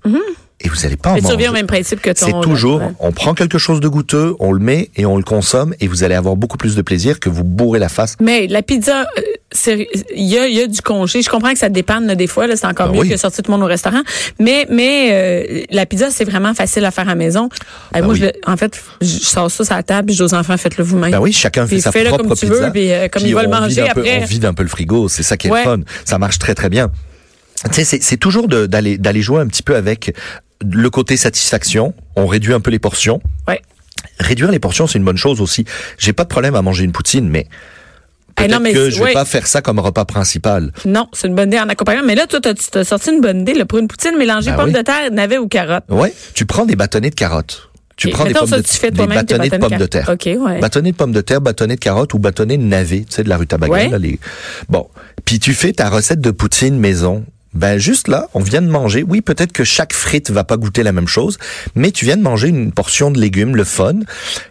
et 0.60 0.68
vous 0.68 0.86
allez 0.86 0.96
pas 0.96 1.10
en 1.10 1.14
Mais 1.14 1.20
tu 1.20 1.26
manger 1.26 1.48
au 1.48 1.52
même 1.52 1.66
principe 1.66 2.00
que 2.00 2.10
ton. 2.10 2.26
c'est 2.26 2.40
toujours, 2.40 2.80
Ouais. 2.80 2.88
on 3.00 3.12
prend 3.12 3.34
quelque 3.34 3.58
chose 3.58 3.80
de 3.80 3.88
goûteux, 3.88 4.34
on 4.40 4.52
le 4.52 4.58
met 4.58 4.90
et 4.96 5.04
on 5.04 5.16
le 5.18 5.22
consomme 5.22 5.74
et 5.80 5.86
vous 5.86 6.02
allez 6.02 6.14
avoir 6.14 6.34
beaucoup 6.36 6.56
plus 6.56 6.74
de 6.74 6.82
plaisir 6.82 7.20
que 7.20 7.28
vous 7.28 7.44
bourrez 7.44 7.78
la 7.78 7.88
face. 7.90 8.16
Mais 8.20 8.46
la 8.46 8.62
pizza, 8.62 9.02
euh, 9.02 9.84
il 10.14 10.24
y 10.24 10.38
a, 10.38 10.48
y 10.48 10.60
a 10.62 10.66
du 10.66 10.80
congé. 10.80 11.20
Je 11.22 11.28
comprends 11.28 11.52
que 11.52 11.58
ça 11.58 11.68
dépanne 11.68 12.06
là, 12.06 12.14
des 12.14 12.26
fois. 12.26 12.46
C'est 12.56 12.66
encore 12.66 12.88
Ben 12.88 12.94
mieux 12.94 13.00
oui. 13.02 13.08
que 13.10 13.16
sortir 13.18 13.44
tout 13.44 13.50
le 13.52 13.56
monde 13.58 13.64
au 13.66 13.68
restaurant. 13.68 14.00
Mais, 14.40 14.66
mais 14.70 15.10
euh, 15.12 15.64
la 15.70 15.84
pizza, 15.84 16.10
c'est 16.10 16.24
vraiment 16.24 16.54
facile 16.54 16.84
à 16.86 16.90
faire 16.90 17.04
à 17.04 17.10
la 17.10 17.14
maison. 17.16 17.44
Euh, 17.94 18.00
Ben 18.00 18.04
moi, 18.04 18.14
oui. 18.14 18.20
je, 18.20 18.50
en 18.50 18.56
fait, 18.56 18.82
je 19.02 19.06
sors 19.06 19.50
ça 19.50 19.64
sur 19.64 19.74
la 19.74 19.82
table, 19.82 20.10
je 20.10 20.16
dis 20.16 20.22
aux 20.22 20.34
enfants, 20.34 20.56
faites-le 20.56 20.84
vous-même. 20.84 21.10
Ben 21.10 21.20
oui, 21.20 21.32
chacun 21.32 21.66
fait 21.66 21.74
Puis 21.76 21.82
sa 21.82 21.92
fais-le 21.92 22.08
propre 22.08 22.24
comme 22.28 22.36
tu 22.36 22.46
pizza. 22.46 22.66
veux, 22.66 22.72
puis, 22.72 22.90
euh, 22.92 23.08
comme 23.08 23.22
ils 23.26 23.34
veulent 23.34 23.46
on 23.48 23.60
manger 23.60 23.82
peu- 23.82 24.00
après. 24.00 24.20
on 24.22 24.24
vide 24.24 24.44
un 24.46 24.54
peu 24.54 24.62
le 24.62 24.68
frigo, 24.70 25.08
c'est 25.08 25.22
ça 25.22 25.36
qui 25.36 25.48
est 25.48 25.50
Ouais. 25.50 25.64
le 25.64 25.70
fun. 25.70 25.80
Ça 26.06 26.18
marche 26.18 26.38
très 26.38 26.54
très 26.54 26.70
bien. 26.70 26.90
Tu 27.72 27.84
sais, 27.84 27.98
c'est- 28.02 28.16
toujours 28.18 28.48
d'aller 28.48 29.22
jouer 29.22 29.40
un 29.40 29.46
petit 29.46 29.62
peu 29.62 29.76
avec 29.76 30.14
le 30.62 30.90
côté 30.90 31.16
satisfaction. 31.16 31.94
On 32.16 32.26
réduit 32.26 32.52
un 32.52 32.60
peu 32.60 32.70
les 32.70 32.78
portions. 32.78 33.20
Ouais. 33.48 33.60
Réduire 34.18 34.50
les 34.50 34.58
portions, 34.58 34.86
c'est 34.86 34.98
une 34.98 35.04
bonne 35.04 35.16
chose 35.16 35.40
aussi. 35.40 35.64
J'ai 35.98 36.12
pas 36.12 36.24
de 36.24 36.28
problème 36.28 36.54
à 36.54 36.62
manger 36.62 36.84
une 36.84 36.92
poutine, 36.92 37.28
mais 37.28 37.46
Eh 38.38 38.46
peut-être 38.48 38.72
que 38.72 38.90
je 38.90 39.02
vais 39.02 39.12
pas 39.12 39.24
faire 39.24 39.46
ça 39.46 39.60
comme 39.62 39.78
repas 39.78 40.04
principal. 40.04 40.72
Non, 40.84 41.08
c'est 41.12 41.28
une 41.28 41.34
bonne 41.34 41.48
idée 41.48 41.60
en 41.60 41.68
accompagnement. 41.68 42.06
Mais 42.06 42.14
là, 42.14 42.26
toi, 42.26 42.40
tu 42.40 42.54
t'as 42.70 42.84
sorti 42.84 43.10
une 43.10 43.20
bonne 43.20 43.40
idée 43.40 43.54
là, 43.54 43.66
pour 43.66 43.78
une 43.78 43.88
poutine 43.88 44.16
mélangée 44.16 44.50
Ben 44.50 44.56
pommes 44.56 44.66
oui. 44.68 44.72
de 44.74 44.82
terre, 44.82 45.10
navets 45.10 45.38
ou 45.38 45.48
carottes. 45.48 45.84
Ouais, 45.88 46.14
tu 46.34 46.46
prends 46.46 46.64
des 46.64 46.76
bâtonnets 46.76 47.10
de 47.10 47.14
carottes. 47.14 47.70
Tu 47.96 48.08
Et 48.08 48.10
prends 48.10 48.26
des 48.26 48.34
pommes 48.34 48.46
ça, 48.46 48.58
de, 48.58 48.62
tu 48.62 48.74
fais 48.74 48.90
des 48.90 49.06
bâtonnets 49.06 49.48
de 49.48 49.56
pommes 49.56 49.78
de 49.78 49.86
terre. 49.86 50.10
OK, 50.10 50.26
ouais. 50.26 50.60
Bâtonnets 50.60 50.92
de 50.92 50.96
pommes 50.96 51.12
de 51.12 51.22
terre, 51.22 51.40
bâtonnets 51.40 51.76
de 51.76 51.80
carottes 51.80 52.12
ou 52.12 52.18
bâtonnets 52.18 52.58
de 52.58 52.62
navets, 52.62 53.00
tu 53.08 53.14
sais, 53.16 53.24
de 53.24 53.28
la 53.30 53.38
rue 53.38 53.46
Tabaga. 53.46 53.72
Ouais. 53.72 53.88
Là, 53.88 53.96
les... 53.98 54.20
Bon, 54.68 54.86
puis 55.24 55.38
tu 55.38 55.54
fais 55.54 55.72
ta 55.72 55.88
recette 55.88 56.20
de 56.20 56.30
poutine 56.30 56.78
maison. 56.78 57.24
Ben 57.56 57.78
juste 57.78 58.08
là, 58.08 58.28
on 58.34 58.40
vient 58.40 58.62
de 58.62 58.68
manger. 58.68 59.02
Oui, 59.06 59.20
peut-être 59.22 59.52
que 59.52 59.64
chaque 59.64 59.92
frite 59.92 60.30
va 60.30 60.44
pas 60.44 60.56
goûter 60.56 60.82
la 60.82 60.92
même 60.92 61.08
chose, 61.08 61.38
mais 61.74 61.90
tu 61.90 62.04
viens 62.04 62.16
de 62.16 62.22
manger 62.22 62.48
une 62.48 62.70
portion 62.72 63.10
de 63.10 63.18
légumes, 63.20 63.56
le 63.56 63.64
fun. 63.64 63.94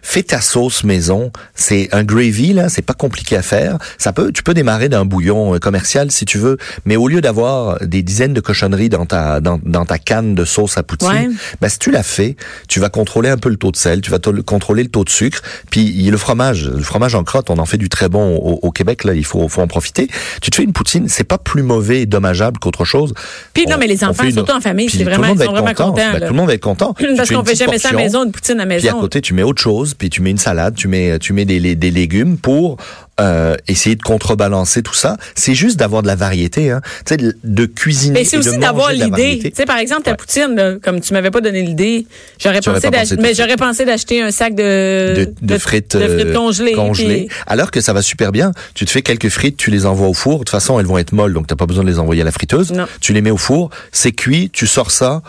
Fais 0.02 0.22
ta 0.22 0.40
sauce 0.40 0.84
maison. 0.84 1.30
C'est 1.54 1.88
un 1.92 2.04
gravy 2.04 2.52
là, 2.52 2.68
c'est 2.68 2.82
pas 2.82 2.94
compliqué 2.94 3.36
à 3.36 3.42
faire. 3.42 3.78
Ça 3.98 4.12
peut, 4.12 4.32
tu 4.32 4.42
peux 4.42 4.54
démarrer 4.54 4.88
d'un 4.88 5.04
bouillon 5.04 5.54
euh, 5.54 5.58
commercial 5.58 6.10
si 6.10 6.24
tu 6.24 6.38
veux, 6.38 6.56
mais 6.84 6.96
au 6.96 7.08
lieu 7.08 7.20
d'avoir 7.20 7.78
des 7.84 8.02
dizaines 8.02 8.34
de 8.34 8.40
cochonneries 8.40 8.88
dans 8.88 9.06
ta 9.06 9.40
dans, 9.40 9.60
dans 9.64 9.84
ta 9.84 9.98
canne 9.98 10.34
de 10.34 10.44
sauce 10.44 10.76
à 10.78 10.82
poutine, 10.82 11.06
Ouais. 11.08 11.28
ben, 11.60 11.68
si 11.68 11.78
tu 11.78 11.90
l'as 11.92 12.02
fait, 12.02 12.36
tu 12.68 12.80
vas 12.80 12.88
contrôler 12.88 13.28
un 13.28 13.36
peu 13.36 13.48
le 13.48 13.56
taux 13.56 13.70
de 13.70 13.76
sel, 13.76 14.00
tu 14.00 14.10
vas 14.10 14.18
contrôler 14.44 14.82
le 14.82 14.88
taux 14.88 15.04
de 15.04 15.10
sucre, 15.10 15.40
puis 15.70 15.82
il 15.82 16.02
y 16.02 16.08
a 16.08 16.10
le 16.10 16.16
fromage, 16.18 16.68
le 16.68 16.82
fromage 16.82 17.14
en 17.14 17.22
crotte, 17.22 17.48
on 17.50 17.58
en 17.58 17.66
fait 17.66 17.78
du 17.78 17.88
très 17.88 18.08
bon 18.08 18.36
au, 18.36 18.58
au 18.62 18.70
Québec 18.72 19.04
là, 19.04 19.14
il 19.14 19.24
faut, 19.24 19.46
faut 19.48 19.62
en 19.62 19.68
profiter. 19.68 20.08
Tu 20.42 20.50
te 20.50 20.56
fais 20.56 20.64
une 20.64 20.72
poutine, 20.72 21.08
c'est 21.08 21.24
pas 21.24 21.38
plus 21.38 21.62
mauvais 21.62 22.00
et 22.02 22.06
dommageable 22.06 22.58
qu'autre 22.58 22.84
chose 22.84 22.95
chose. 23.00 23.14
Puis 23.52 23.64
non, 23.66 23.76
on- 23.76 23.78
mais 23.78 23.86
les 23.86 24.02
enfants, 24.04 24.24
une- 24.24 24.32
surtout 24.32 24.52
en 24.52 24.60
famille, 24.60 24.88
c'est 24.90 25.04
vraiment, 25.04 25.28
ils 25.32 25.38
sont 25.38 25.50
vraiment 25.52 25.66
content. 25.68 25.90
contents. 25.90 26.12
Ben, 26.12 26.20
tout 26.20 26.26
le 26.32 26.32
monde 26.32 26.46
va 26.48 26.54
être 26.54 26.60
content. 26.62 26.94
Parce 27.16 27.30
qu'on 27.30 27.44
fait 27.44 27.54
jamais 27.54 27.78
ça 27.78 27.88
à 27.90 27.92
la 27.92 27.98
maison, 27.98 28.24
une 28.24 28.32
poutine 28.32 28.60
à 28.60 28.64
la 28.64 28.76
Puis 28.76 28.88
à 28.88 28.92
maison. 28.92 29.00
côté, 29.00 29.20
tu 29.20 29.34
mets 29.34 29.42
autre 29.42 29.62
chose, 29.62 29.94
puis 29.94 30.10
tu 30.10 30.22
mets 30.22 30.30
une 30.30 30.38
salade, 30.38 30.74
tu 30.76 30.88
mets, 30.88 31.18
tu 31.18 31.32
mets 31.32 31.44
des, 31.44 31.74
des 31.74 31.90
légumes 31.90 32.36
pour 32.38 32.76
euh, 33.20 33.56
essayer 33.68 33.96
de 33.96 34.02
contrebalancer 34.02 34.82
tout 34.82 34.94
ça. 34.94 35.16
C'est 35.34 35.54
juste 35.54 35.78
d'avoir 35.78 36.02
de 36.02 36.06
la 36.06 36.16
variété, 36.16 36.70
hein. 36.70 36.80
Tu 37.06 37.10
sais, 37.10 37.16
de, 37.16 37.36
de 37.44 37.66
cuisiner. 37.66 38.20
Mais 38.20 38.24
c'est 38.24 38.36
aussi 38.36 38.58
d'avoir 38.58 38.92
l'idée. 38.92 39.40
Tu 39.42 39.52
sais, 39.54 39.64
par 39.64 39.78
exemple, 39.78 40.02
ta 40.02 40.10
Ouais. 40.12 40.16
poutine, 40.16 40.54
là, 40.54 40.74
comme 40.82 41.00
tu 41.00 41.12
m'avais 41.12 41.30
pas 41.30 41.40
donné 41.40 41.62
l'idée, 41.62 42.06
j'aurais 42.38 42.60
pensé, 42.60 42.88
mais 43.18 43.34
j'aurais 43.34 43.56
pensé 43.56 43.84
d'acheter 43.84 44.20
un 44.22 44.30
sac 44.30 44.54
de, 44.54 45.24
de, 45.26 45.34
de 45.40 45.58
frites, 45.58 45.96
de 45.96 46.06
frites 46.08 46.26
euh, 46.26 46.34
congelées. 46.34 46.72
congelées. 46.72 47.26
puis- 47.26 47.36
Alors 47.46 47.70
que 47.70 47.80
ça 47.80 47.92
va 47.92 48.02
super 48.02 48.32
bien. 48.32 48.52
Tu 48.74 48.84
te 48.84 48.90
fais 48.90 49.02
quelques 49.02 49.28
frites, 49.30 49.56
tu 49.56 49.70
les 49.70 49.86
envoies 49.86 50.08
au 50.08 50.14
four. 50.14 50.34
De 50.34 50.38
toute 50.40 50.50
façon, 50.50 50.78
elles 50.78 50.86
vont 50.86 50.98
être 50.98 51.12
molles, 51.12 51.32
donc 51.32 51.46
t'as 51.46 51.56
pas 51.56 51.66
besoin 51.66 51.84
de 51.84 51.88
les 51.90 51.98
envoyer 51.98 52.22
à 52.22 52.24
la 52.24 52.32
friteuse. 52.32 52.72
Non. 52.72 52.86
Tu 53.00 53.12
les 53.12 53.22
mets 53.22 53.30
au 53.30 53.36
four, 53.38 53.70
c'est 53.92 54.12
cuit, 54.12 54.50
tu 54.52 54.66
sors 54.66 54.90
ça, 54.90 55.22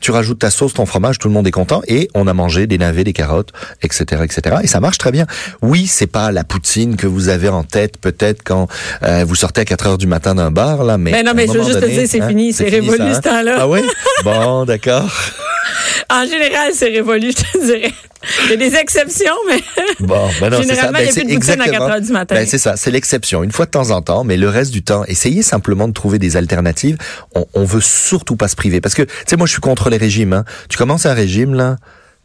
tu 0.00 0.10
rajoutes 0.10 0.38
ta 0.38 0.50
sauce, 0.50 0.74
ton 0.74 0.86
fromage, 0.86 1.18
tout 1.18 1.28
le 1.28 1.34
monde 1.34 1.46
est 1.46 1.52
content 1.52 1.82
et 1.86 2.08
on 2.14 2.26
a 2.26 2.34
mangé 2.34 2.66
des 2.66 2.78
navets, 2.78 3.04
des 3.04 3.12
carottes, 3.12 3.52
etc., 3.82 4.22
etc. 4.24 4.56
Et 4.62 4.66
ça 4.66 4.80
marche 4.80 4.98
très 4.98 5.12
bien. 5.12 5.26
Oui, 5.62 5.86
c'est 5.86 6.06
pas 6.06 6.32
la 6.32 6.44
poutine 6.44 6.96
que 6.96 7.06
vous 7.06 7.28
avez 7.28 7.48
en 7.48 7.62
tête 7.62 7.98
peut-être 7.98 8.42
quand 8.42 8.68
euh, 9.02 9.24
vous 9.26 9.34
sortez 9.34 9.60
à 9.60 9.64
4 9.64 9.86
heures 9.86 9.98
du 9.98 10.06
matin 10.06 10.34
d'un 10.34 10.50
bar 10.50 10.84
là, 10.84 10.98
mais 10.98 11.12
Ben 11.12 11.24
non, 11.24 11.32
mais 11.34 11.46
je 11.46 11.52
veux 11.52 11.64
juste 11.64 11.80
te 11.80 11.86
dire, 11.86 12.02
c'est 12.06 12.20
hein, 12.20 12.28
fini, 12.28 12.52
c'est 12.52 12.68
révolu, 12.68 12.98
ça, 12.98 13.04
hein? 13.04 13.14
ce 13.14 13.20
temps-là. 13.20 13.56
Ah 13.60 13.68
oui. 13.68 13.80
Bon, 14.24 14.64
d'accord. 14.66 15.10
En 16.10 16.24
général, 16.24 16.72
c'est 16.74 16.88
révolu, 16.88 17.32
je 17.32 17.42
te 17.42 17.64
dirais. 17.64 17.92
Il 18.44 18.50
y 18.50 18.52
a 18.52 18.56
des 18.56 18.76
exceptions, 18.76 19.34
mais 19.48 19.62
Bon, 20.00 20.28
ben 20.40 20.50
non. 20.50 20.60
Généralement, 20.60 20.98
il 20.98 21.06
y 21.06 21.08
a 21.08 21.12
plus 21.12 21.24
de 21.24 21.34
poutine 21.34 21.60
à 21.60 21.68
4 21.68 21.82
heures 21.82 22.00
du 22.00 22.12
matin. 22.12 22.34
Ben, 22.34 22.46
c'est 22.46 22.58
ça, 22.58 22.76
c'est 22.76 22.90
l'exception. 22.90 23.42
Une 23.42 23.52
fois 23.52 23.66
de 23.66 23.70
temps 23.70 23.90
en 23.90 24.02
temps, 24.02 24.24
mais 24.24 24.36
le 24.36 24.48
reste 24.48 24.72
du 24.72 24.82
temps, 24.82 25.04
essayez 25.06 25.42
simplement 25.42 25.88
de 25.88 25.92
trouver 25.92 26.18
des 26.18 26.36
alternatives. 26.36 26.98
On, 27.34 27.46
on 27.54 27.64
veut 27.64 27.80
surtout 27.80 28.36
pas 28.36 28.48
se 28.48 28.56
priver. 28.56 28.80
Parce 28.80 28.94
que, 28.94 29.02
tu 29.02 29.10
sais, 29.26 29.36
moi, 29.36 29.46
je 29.46 29.52
suis 29.52 29.60
contre 29.60 29.88
les 29.90 29.98
régimes. 29.98 30.32
Hein. 30.32 30.44
Tu 30.68 30.78
commences 30.78 31.06
un 31.06 31.14
régime, 31.14 31.54
là, 31.54 31.76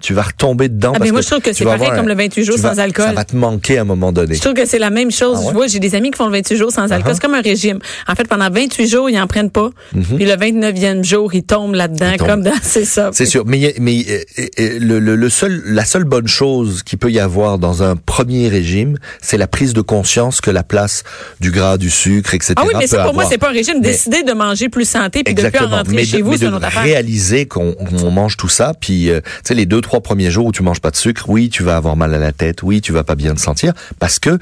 tu 0.06 0.14
vas 0.14 0.22
retomber 0.24 0.70
dedans. 0.70 0.92
Ah, 0.96 1.00
parce 1.00 1.06
mais 1.06 1.12
moi, 1.12 1.20
que 1.22 1.26
je 1.26 1.30
trouve 1.32 1.42
que 1.42 1.54
c'est 1.54 1.66
pareil 1.66 1.90
comme 1.96 2.08
le 2.08 2.14
28 2.16 2.44
jours 2.44 2.58
vas- 2.58 2.74
sans 2.74 2.80
alcool. 2.80 3.06
Ça 3.08 3.14
va 3.14 3.24
te 3.26 3.36
manquer 3.36 3.78
à 3.80 3.82
un 3.82 3.86
moment 3.86 4.12
donné. 4.12 4.36
je 4.36 4.42
trouve 4.42 4.54
que 4.54 4.66
c'est 4.66 4.78
la 4.80 4.90
même 4.92 5.10
chose. 5.12 5.38
Ah 5.38 5.42
ouais? 5.42 5.48
Je 5.50 5.54
vois, 5.54 5.68
j'ai 5.68 5.80
des 5.80 5.96
amis 5.96 6.12
qui 6.12 6.18
font 6.18 6.28
le 6.28 6.32
28 6.34 6.56
jours 6.58 6.72
sans 6.72 6.92
alcool. 6.92 7.12
Uh-huh. 7.12 7.16
C'est 7.16 7.22
comme 7.22 7.34
un 7.34 7.42
régime. 7.42 7.80
En 8.08 8.14
fait, 8.16 8.28
pendant 8.28 8.50
28 8.50 8.88
jours, 8.88 9.10
ils 9.10 9.20
en 9.20 9.26
prennent 9.28 9.50
pas. 9.50 9.70
Puis 9.92 10.26
le 10.26 10.34
29e 10.36 11.04
jour, 11.04 11.34
ils 11.34 11.44
tombent 11.44 11.74
là-dedans, 11.76 12.06
Mm-hmm. 12.06 12.18
Comme 12.28 12.44
dans, 12.44 12.52
c'est 12.62 12.86
ça. 12.86 13.10
C'est 13.14 13.26
sûr, 13.26 13.44
mais, 13.48 13.74
mais 13.80 14.06
euh, 14.10 14.20
euh, 14.60 14.80
le, 14.80 15.00
le, 15.00 15.16
le 15.16 15.30
seul, 15.30 15.64
la 15.66 15.86
seule 15.86 16.04
bonne 16.04 16.28
chose 16.28 16.84
qu'il 16.84 17.00
peut 17.00 17.12
y 17.12 17.20
avoir 17.20 17.58
dans 17.58 17.82
un 17.84 17.96
premier 17.96 18.48
régime, 18.48 18.98
c'est 19.22 19.38
la 19.38 19.48
prise 19.48 19.74
de 19.74 19.82
conscience 19.82 20.40
que 20.40 20.52
la 20.52 20.64
place 20.64 21.04
du 21.40 21.50
gras, 21.52 21.78
du 21.78 21.90
sucre, 21.90 22.34
etc. 22.36 22.54
Ah 22.58 22.64
oui, 22.66 22.74
mais 22.78 22.86
ça, 22.88 22.98
pour 23.04 23.14
moi, 23.14 23.24
avoir. 23.24 23.30
c'est 23.32 23.38
pas 23.40 23.50
un 23.50 23.54
régime. 23.54 23.76
Mais- 23.82 23.88
Décider 23.90 24.24
de 24.24 24.34
manger 24.34 24.70
plus 24.70 24.88
santé 24.88 25.24
puis 25.24 25.34
de 25.34 25.42
plus 25.50 25.60
en 25.66 25.70
rentrer 25.70 25.96
mais 25.96 26.06
chez 26.06 26.20
de, 26.20 26.24
vous, 26.24 26.38
c'est 26.38 26.48
autre 26.48 26.64
affaire. 26.64 26.84
réaliser 26.84 27.46
qu'on 27.48 27.74
qu'on 27.74 28.12
mange 28.12 28.38
tout 28.38 28.50
ça, 28.50 28.74
puis 28.80 29.10
euh, 29.10 29.22
tu 29.22 29.30
sais 29.46 29.54
les 29.56 29.66
deux 29.66 29.82
trois 29.82 29.95
premiers 30.02 30.32
jours 30.32 30.46
où 30.46 30.52
tu 30.52 30.64
manges 30.64 30.82
pas 30.82 30.92
de 30.92 30.96
sucre, 30.96 31.26
oui, 31.28 31.50
tu 31.50 31.64
vas 31.64 31.78
avoir 31.78 31.96
mal 31.96 32.14
à 32.14 32.20
la 32.20 32.32
tête, 32.32 32.64
oui, 32.64 32.82
tu 32.82 32.92
vas 32.92 33.04
pas 33.04 33.16
bien 33.16 33.34
te 33.34 33.40
sentir, 33.40 33.74
parce 34.00 34.20
que 34.20 34.40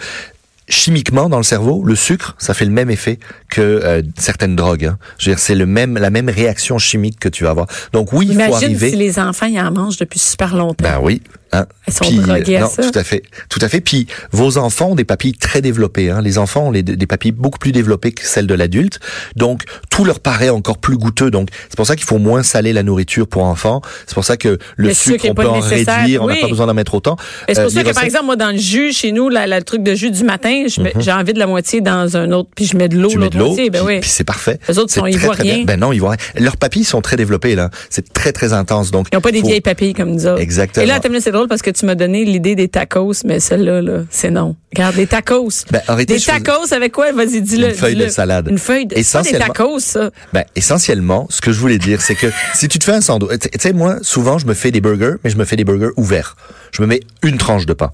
chimiquement 0.70 1.30
dans 1.30 1.38
le 1.38 1.44
cerveau, 1.44 1.84
le 1.84 1.96
sucre, 1.96 2.36
ça 2.38 2.54
fait 2.54 2.66
le 2.66 2.72
même 2.72 2.90
effet 2.90 3.20
que 3.50 3.62
euh, 3.62 4.02
certaines 4.18 4.56
drogues. 4.56 4.86
Hein. 4.86 4.98
Je 5.18 5.30
veux 5.30 5.36
dire, 5.36 5.40
c'est 5.40 5.56
le 5.56 5.66
même 5.66 5.98
la 5.98 6.10
même 6.10 6.30
réaction 6.30 6.78
chimique 6.78 7.20
que 7.20 7.30
tu 7.30 7.44
vas 7.44 7.52
avoir. 7.52 7.68
Donc 7.92 8.14
oui, 8.14 8.28
il 8.30 8.36
faut 8.36 8.40
Imagine 8.40 8.66
arriver. 8.70 8.90
si 8.92 8.96
les 8.96 9.20
enfants 9.20 9.46
y 9.48 9.60
en 9.60 9.72
mangent 9.72 9.98
depuis 9.98 10.20
super 10.20 10.56
longtemps. 10.56 10.84
Ben 10.84 11.00
oui. 11.02 11.22
Hein? 11.54 11.66
Ils 11.88 11.94
sont 11.94 12.06
Puis, 12.06 12.56
à 12.56 12.60
non, 12.62 12.70
ça. 12.70 12.84
Tout 12.90 12.98
à 12.98 13.04
fait, 13.04 13.24
tout 13.50 13.60
à 13.62 13.68
fait. 13.70 13.82
Puis 13.82 14.08
vos 14.32 14.58
enfants 14.58 14.90
ont 14.92 14.96
des 14.96 15.04
papilles 15.06 15.34
très 15.34 15.62
développées. 15.62 16.10
Hein. 16.10 16.22
Les 16.22 16.38
enfants 16.38 16.68
ont 16.68 16.72
les- 16.72 16.84
des 16.84 17.08
papilles 17.08 17.32
beaucoup 17.32 17.60
plus 17.60 17.72
développées 17.72 18.12
que 18.12 18.26
celles 18.26 18.48
de 18.48 18.54
l'adulte. 18.54 19.00
Donc 19.36 19.64
tout 19.90 20.04
leur 20.06 20.20
paraît 20.20 20.50
encore 20.50 20.78
plus 20.78 20.98
goûteux. 20.98 21.32
Donc 21.32 21.50
c'est 21.70 21.76
pour 21.78 21.86
ça 21.86 21.96
qu'il 21.96 22.06
faut 22.06 22.18
moins 22.18 22.44
saler 22.44 22.74
la 22.74 22.84
nourriture 22.84 23.28
pour 23.28 23.44
enfants. 23.44 23.82
C'est 24.08 24.14
pour 24.16 24.26
ça 24.26 24.38
que 24.38 24.50
le, 24.78 24.88
Le 24.88 24.94
sucre 24.94 25.26
on 25.30 25.34
peut 25.36 25.48
en 25.48 25.56
nécessaire, 25.58 26.00
réduire. 26.02 26.24
On 26.24 26.28
n'a 26.28 26.36
pas 26.38 26.48
besoin 26.48 26.68
d'en 26.68 26.74
mettre 26.74 26.94
autant. 26.96 27.16
Et 27.48 27.54
c'est 27.54 27.60
Euh, 27.60 27.64
pour 27.64 27.72
ça 27.74 27.84
les 27.84 27.90
que, 27.90 27.94
par 27.96 28.04
exemple, 28.04 28.26
moi, 28.26 28.36
dans 28.36 28.52
le 28.52 28.58
jus, 28.58 28.92
chez 28.94 29.12
nous, 29.12 29.30
la, 29.30 29.46
la- 29.48 29.58
le 29.60 29.64
truc 29.64 29.84
de 29.84 29.94
jus 29.96 30.12
du 30.12 30.24
matin, 30.24 30.66
mets- 30.80 30.94
j'ai 31.00 31.12
envie 31.12 31.34
de 31.34 31.40
la 31.40 31.48
moitié 31.48 31.82
dans 31.82 32.18
un 32.18 32.32
autre, 32.32 32.50
puis 32.56 32.66
je 32.66 32.76
mets 32.78 32.88
de 32.90 32.98
l'eau 32.98 33.10
Mhm. 33.10 33.22
l'autre 33.22 33.38
moitié. 33.38 33.70
Ben 33.70 33.80
puis, 33.86 33.96
oui. 33.96 34.00
puis 34.00 34.10
c'est 34.10 34.24
parfait. 34.24 34.60
Eux 34.70 34.78
autres 34.80 34.92
sont- 34.94 35.06
ils 35.06 35.18
voient 35.18 35.36
rien. 35.36 35.64
Ben 35.66 35.80
non, 35.80 35.92
ils 35.94 36.00
voient 36.00 36.12
rien. 36.12 36.44
Leurs 36.44 36.58
papilles 36.58 36.84
sont 36.84 37.02
très 37.02 37.16
développées 37.18 37.56
là. 37.56 37.70
C'est 37.90 38.12
très 38.14 38.32
très 38.32 38.54
intense. 38.54 38.92
Donc 38.92 39.08
Ils 39.12 39.16
n'ont 39.16 39.22
pas 39.22 39.32
des 39.32 39.42
vieilles 39.42 39.62
papilles 39.62 39.94
comme 39.94 40.12
nous 40.12 40.26
autres. 40.26 40.42
Exactement. 40.42 40.84
Et 40.84 40.88
là, 40.88 41.00
c'est 41.20 41.32
drôle 41.32 41.43
parce 41.48 41.62
que 41.62 41.70
tu 41.72 41.86
m'as 41.86 41.96
donné 41.96 42.26
l'idée 42.26 42.56
des 42.56 42.68
tacos, 42.68 43.14
mais 43.26 43.40
celle-là, 43.40 43.82
là, 43.82 44.00
c'est 44.10 44.32
non. 44.32 44.56
Regarde, 44.76 44.96
des 44.96 45.08
tacos. 45.08 45.50
Ben, 45.72 45.82
arrêtez, 45.88 46.14
des 46.16 46.20
faisais- 46.20 46.40
tacos 46.42 46.74
avec 46.74 46.92
quoi? 46.92 47.12
Vas-y, 47.12 47.42
dis-le. 47.42 47.70
Une 47.70 47.74
feuille 47.76 47.96
de 47.96 48.08
salade. 48.08 48.48
Une 48.50 48.58
feuille 48.58 48.86
de, 48.88 48.96
c'est 48.96 49.12
pas 49.12 49.22
des 49.24 49.30
Essentiellement- 49.30 49.48
tacos, 49.54 49.80
ça. 49.80 50.10
Ben, 50.34 50.44
essentiellement, 50.56 51.28
ce 51.30 51.42
que 51.42 51.52
je 51.52 51.60
voulais 51.60 51.78
dire, 51.78 52.02
c'est 52.02 52.16
que 52.16 52.28
si 52.56 52.68
tu 52.68 52.80
te 52.80 52.84
fais 52.84 52.94
un 52.94 53.02
sandwich, 53.02 53.40
tu 53.40 53.50
sais, 53.60 53.74
moi, 53.74 53.98
souvent, 54.02 54.38
je 54.40 54.46
me 54.48 54.54
fais 54.54 54.72
des 54.72 54.82
burgers, 54.82 55.16
mais 55.24 55.30
je 55.30 55.38
me 55.38 55.46
fais 55.46 55.56
des 55.56 55.64
burgers 55.64 55.92
ouverts. 55.98 56.36
Je 56.72 56.82
me 56.82 56.88
mets 56.88 57.02
une 57.22 57.38
tranche 57.38 57.66
de 57.66 57.74
pain. 57.74 57.92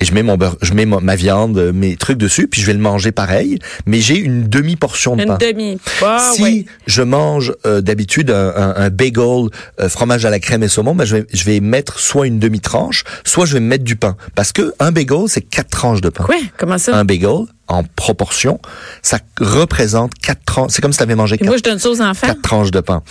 Et 0.00 0.04
je 0.04 0.12
mets 0.14 0.24
mon 0.24 0.36
beurre, 0.36 0.56
je 0.62 0.74
mets 0.74 0.84
ma, 0.84 0.98
ma 0.98 1.14
viande, 1.14 1.70
mes 1.72 1.94
trucs 1.96 2.18
dessus, 2.18 2.48
puis 2.48 2.60
je 2.60 2.66
vais 2.66 2.72
le 2.72 2.80
manger 2.80 3.12
pareil, 3.12 3.58
mais 3.86 4.00
j'ai 4.00 4.16
une 4.18 4.48
demi-portion 4.48 5.14
de 5.14 5.22
Une 5.22 5.28
pain. 5.28 5.38
demi. 5.38 5.78
Ah, 6.02 6.32
si 6.34 6.42
ouais. 6.42 6.64
je 6.86 7.02
mange 7.02 7.52
euh, 7.66 7.80
d'habitude 7.80 8.30
un, 8.32 8.52
un, 8.56 8.74
un 8.76 8.90
bagel 8.90 9.48
euh, 9.80 9.88
fromage 9.88 10.24
à 10.24 10.30
la 10.30 10.40
crème 10.40 10.64
et 10.64 10.68
saumon, 10.68 10.96
ben 10.96 11.04
je 11.04 11.16
vais, 11.18 11.26
je 11.32 11.44
vais 11.44 11.60
mettre 11.60 12.00
soit 12.00 12.26
une 12.26 12.40
demi-tranche, 12.40 13.04
soit 13.24 13.46
je 13.46 13.54
vais 13.54 13.60
mettre 13.60 13.84
du 13.84 13.94
pain. 13.94 14.16
Parce 14.34 14.50
que 14.50 14.74
un 14.80 14.90
bagel, 14.90 15.28
c'est 15.28 15.42
quatre 15.42 15.70
tranches 15.70 16.00
de 16.00 16.08
pain. 16.08 16.24
Quoi? 16.24 16.34
Comment 16.58 16.78
ça? 16.78 16.96
Un 16.96 17.04
bagel, 17.04 17.46
en 17.68 17.84
proportion, 17.84 18.58
ça 19.02 19.18
représente 19.40 20.14
quatre 20.20 20.44
tranches. 20.44 20.72
C'est 20.72 20.82
comme 20.82 20.92
si 20.92 20.98
tu 20.98 21.04
avais 21.04 21.14
mangé 21.14 21.38
quatre 21.38 21.46
moi, 21.46 21.56
je 21.58 21.62
donne 21.62 21.78
ça 21.78 21.88
aux 21.90 22.00
enfants. 22.00 22.26
quatre 22.26 22.42
tranches 22.42 22.72
de 22.72 22.80
pain. 22.80 23.02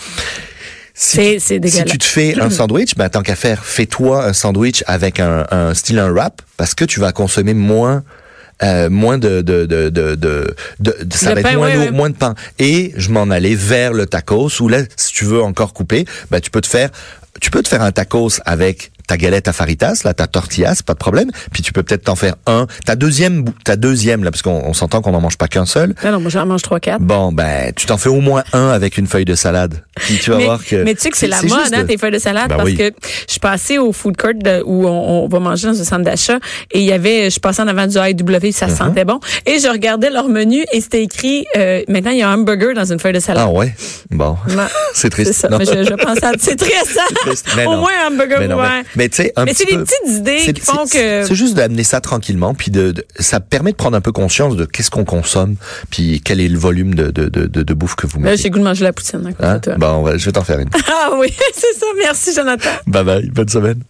Si, 0.94 1.16
C'est- 1.16 1.38
c'est 1.38 1.54
si 1.54 1.60
dégueulasse. 1.60 1.90
tu 1.90 1.98
te 1.98 2.04
fais 2.04 2.38
un 2.40 2.50
sandwich, 2.50 2.94
ben, 2.96 3.08
tant 3.08 3.22
qu'à 3.22 3.34
faire, 3.36 3.64
fais-toi 3.64 4.24
un 4.26 4.32
sandwich 4.32 4.84
avec 4.86 5.20
un, 5.20 5.46
un 5.50 5.72
style 5.74 5.98
un 5.98 6.10
wrap 6.10 6.42
parce 6.56 6.74
que 6.74 6.84
tu 6.84 7.00
vas 7.00 7.12
consommer 7.12 7.54
moins 7.54 8.02
euh, 8.62 8.88
moins 8.90 9.18
de 9.18 9.40
de 9.40 9.64
de 9.66 9.88
de, 9.88 10.14
de, 10.78 10.96
ça 11.12 11.34
va 11.34 11.40
être 11.40 11.54
moins 11.56 11.66
ouais, 11.68 11.74
lourd, 11.74 11.84
ouais. 11.86 11.90
moins 11.90 12.10
de 12.10 12.14
pain. 12.14 12.34
Et 12.60 12.92
je 12.96 13.10
m'en 13.10 13.28
allais 13.30 13.54
vers 13.56 13.92
le 13.92 14.06
tacos 14.06 14.60
où 14.60 14.68
là, 14.68 14.82
si 14.96 15.12
tu 15.14 15.24
veux 15.24 15.42
encore 15.42 15.72
couper, 15.72 16.04
ben 16.30 16.40
tu 16.40 16.50
peux 16.50 16.60
te 16.60 16.68
faire 16.68 16.90
tu 17.40 17.50
peux 17.50 17.62
te 17.62 17.68
faire 17.68 17.82
un 17.82 17.90
tacos 17.92 18.40
avec 18.44 18.92
ta 19.12 19.18
galette 19.18 19.46
à 19.46 19.52
faritas, 19.52 20.00
là, 20.04 20.14
ta 20.14 20.26
tortillas, 20.26 20.80
pas 20.86 20.94
de 20.94 20.98
problème. 20.98 21.30
Puis 21.52 21.62
tu 21.62 21.74
peux 21.74 21.82
peut-être 21.82 22.04
t'en 22.04 22.16
faire 22.16 22.36
un. 22.46 22.66
Ta 22.86 22.96
deuxième, 22.96 23.44
ta 23.62 23.76
deuxième, 23.76 24.24
là, 24.24 24.30
parce 24.30 24.40
qu'on 24.40 24.62
on 24.64 24.72
s'entend 24.72 25.02
qu'on 25.02 25.12
n'en 25.12 25.20
mange 25.20 25.36
pas 25.36 25.48
qu'un 25.48 25.66
seul. 25.66 25.94
Non, 26.02 26.12
non, 26.12 26.20
moi, 26.20 26.30
j'en 26.30 26.46
mange 26.46 26.62
trois, 26.62 26.80
quatre. 26.80 27.02
Bon, 27.02 27.30
ben, 27.30 27.72
tu 27.76 27.84
t'en 27.84 27.98
fais 27.98 28.08
au 28.08 28.22
moins 28.22 28.42
un 28.54 28.68
avec 28.70 28.96
une 28.96 29.06
feuille 29.06 29.26
de 29.26 29.34
salade. 29.34 29.82
Puis 29.96 30.18
tu 30.18 30.30
vas 30.30 30.38
mais, 30.38 30.44
voir 30.46 30.64
que. 30.64 30.76
mais 30.82 30.94
tu 30.94 31.02
sais 31.02 31.10
que 31.10 31.18
c'est 31.18 31.26
la 31.28 31.42
mode, 31.42 31.74
hein, 31.74 31.84
tes 31.86 31.98
feuilles 31.98 32.10
de 32.12 32.18
salade, 32.18 32.48
Ben 32.48 32.56
parce 32.56 32.70
oui. 32.70 32.76
que 32.78 32.84
je 33.26 33.32
suis 33.32 33.40
passée 33.40 33.76
au 33.76 33.92
food 33.92 34.16
court 34.16 34.30
de- 34.34 34.62
où 34.64 34.86
on, 34.86 35.24
on 35.24 35.28
va 35.28 35.38
manger 35.40 35.66
dans 35.68 35.78
un 35.78 35.84
centre 35.84 36.04
d'achat 36.04 36.38
et 36.70 36.78
il 36.80 36.86
y 36.86 36.92
avait, 36.92 37.28
je 37.28 37.38
passais 37.38 37.60
en 37.60 37.68
avant 37.68 37.86
du 37.86 37.98
AEW, 37.98 38.50
ça 38.52 38.66
Mhm. 38.68 38.76
sentait 38.76 39.04
bon. 39.04 39.20
Et 39.44 39.58
je 39.58 39.68
regardais 39.68 40.08
leur 40.08 40.28
menu 40.28 40.64
et 40.72 40.80
c'était 40.80 41.02
écrit, 41.02 41.44
euh, 41.58 41.82
maintenant 41.88 42.12
il 42.12 42.18
y 42.18 42.22
a 42.22 42.30
un 42.30 42.34
hamburger 42.38 42.72
dans 42.74 42.90
une 42.90 42.98
feuille 42.98 43.12
de 43.12 43.20
salade. 43.20 43.44
Ah 43.46 43.50
ouais? 43.52 43.74
Bon. 44.10 44.36
C'est 44.94 45.10
triste. 45.10 45.32
C'est 45.34 45.40
ça. 45.42 45.48
Non. 45.50 45.58
Mais 45.58 45.66
je, 45.66 45.84
je 45.84 45.94
pense 45.94 46.22
à, 46.22 46.32
c'est 46.38 46.56
triste, 46.56 46.98
triste. 47.26 47.46
Mais 47.56 47.66
Au 47.66 47.72
non. 47.72 47.80
moins 47.80 47.90
un 48.06 48.12
hamburger 48.12 48.38
Mais 48.40 48.48
non, 48.48 48.56
mais, 48.96 49.01
mais 49.02 49.08
tu 49.08 49.16
sais, 49.16 49.32
un 49.36 49.44
Mais 49.44 49.52
petit 49.52 49.64
c'est 49.68 49.70
des 49.72 49.78
peu- 49.78 49.84
petites 49.84 50.16
idées 50.18 50.52
qui 50.52 50.60
font 50.60 50.84
que- 50.84 51.24
C'est 51.26 51.34
juste 51.34 51.54
d'amener 51.54 51.84
ça 51.84 52.00
tranquillement, 52.00 52.54
puis 52.54 52.70
de, 52.70 52.92
de- 52.92 53.04
ça 53.18 53.40
permet 53.40 53.72
de 53.72 53.76
prendre 53.76 53.96
un 53.96 54.00
peu 54.00 54.12
conscience 54.12 54.56
de 54.56 54.64
qu'est-ce 54.64 54.90
qu'on 54.90 55.04
consomme, 55.04 55.56
puis 55.90 56.20
quel 56.24 56.40
est 56.40 56.48
le 56.48 56.58
volume 56.58 56.94
de, 56.94 57.10
de, 57.10 57.28
de, 57.28 57.46
de, 57.46 57.74
bouffe 57.74 57.96
que 57.96 58.06
vous 58.06 58.18
Là, 58.20 58.30
mettez. 58.30 58.42
j'ai 58.44 58.50
goût 58.50 58.58
de 58.58 58.64
manger 58.64 58.84
la 58.84 58.92
poutine 58.92 59.34
Hein? 59.40 59.58
toi. 59.58 59.74
Bon, 59.76 60.02
ouais, 60.02 60.18
je 60.18 60.24
vais 60.26 60.32
t'en 60.32 60.44
faire 60.44 60.58
une. 60.58 60.70
Ah 60.88 61.10
oui, 61.18 61.28
c'est 61.54 61.78
ça. 61.78 61.86
Merci, 61.98 62.34
Jonathan. 62.34 62.70
bye 62.86 63.04
bye, 63.04 63.28
bonne 63.30 63.48
semaine. 63.48 63.82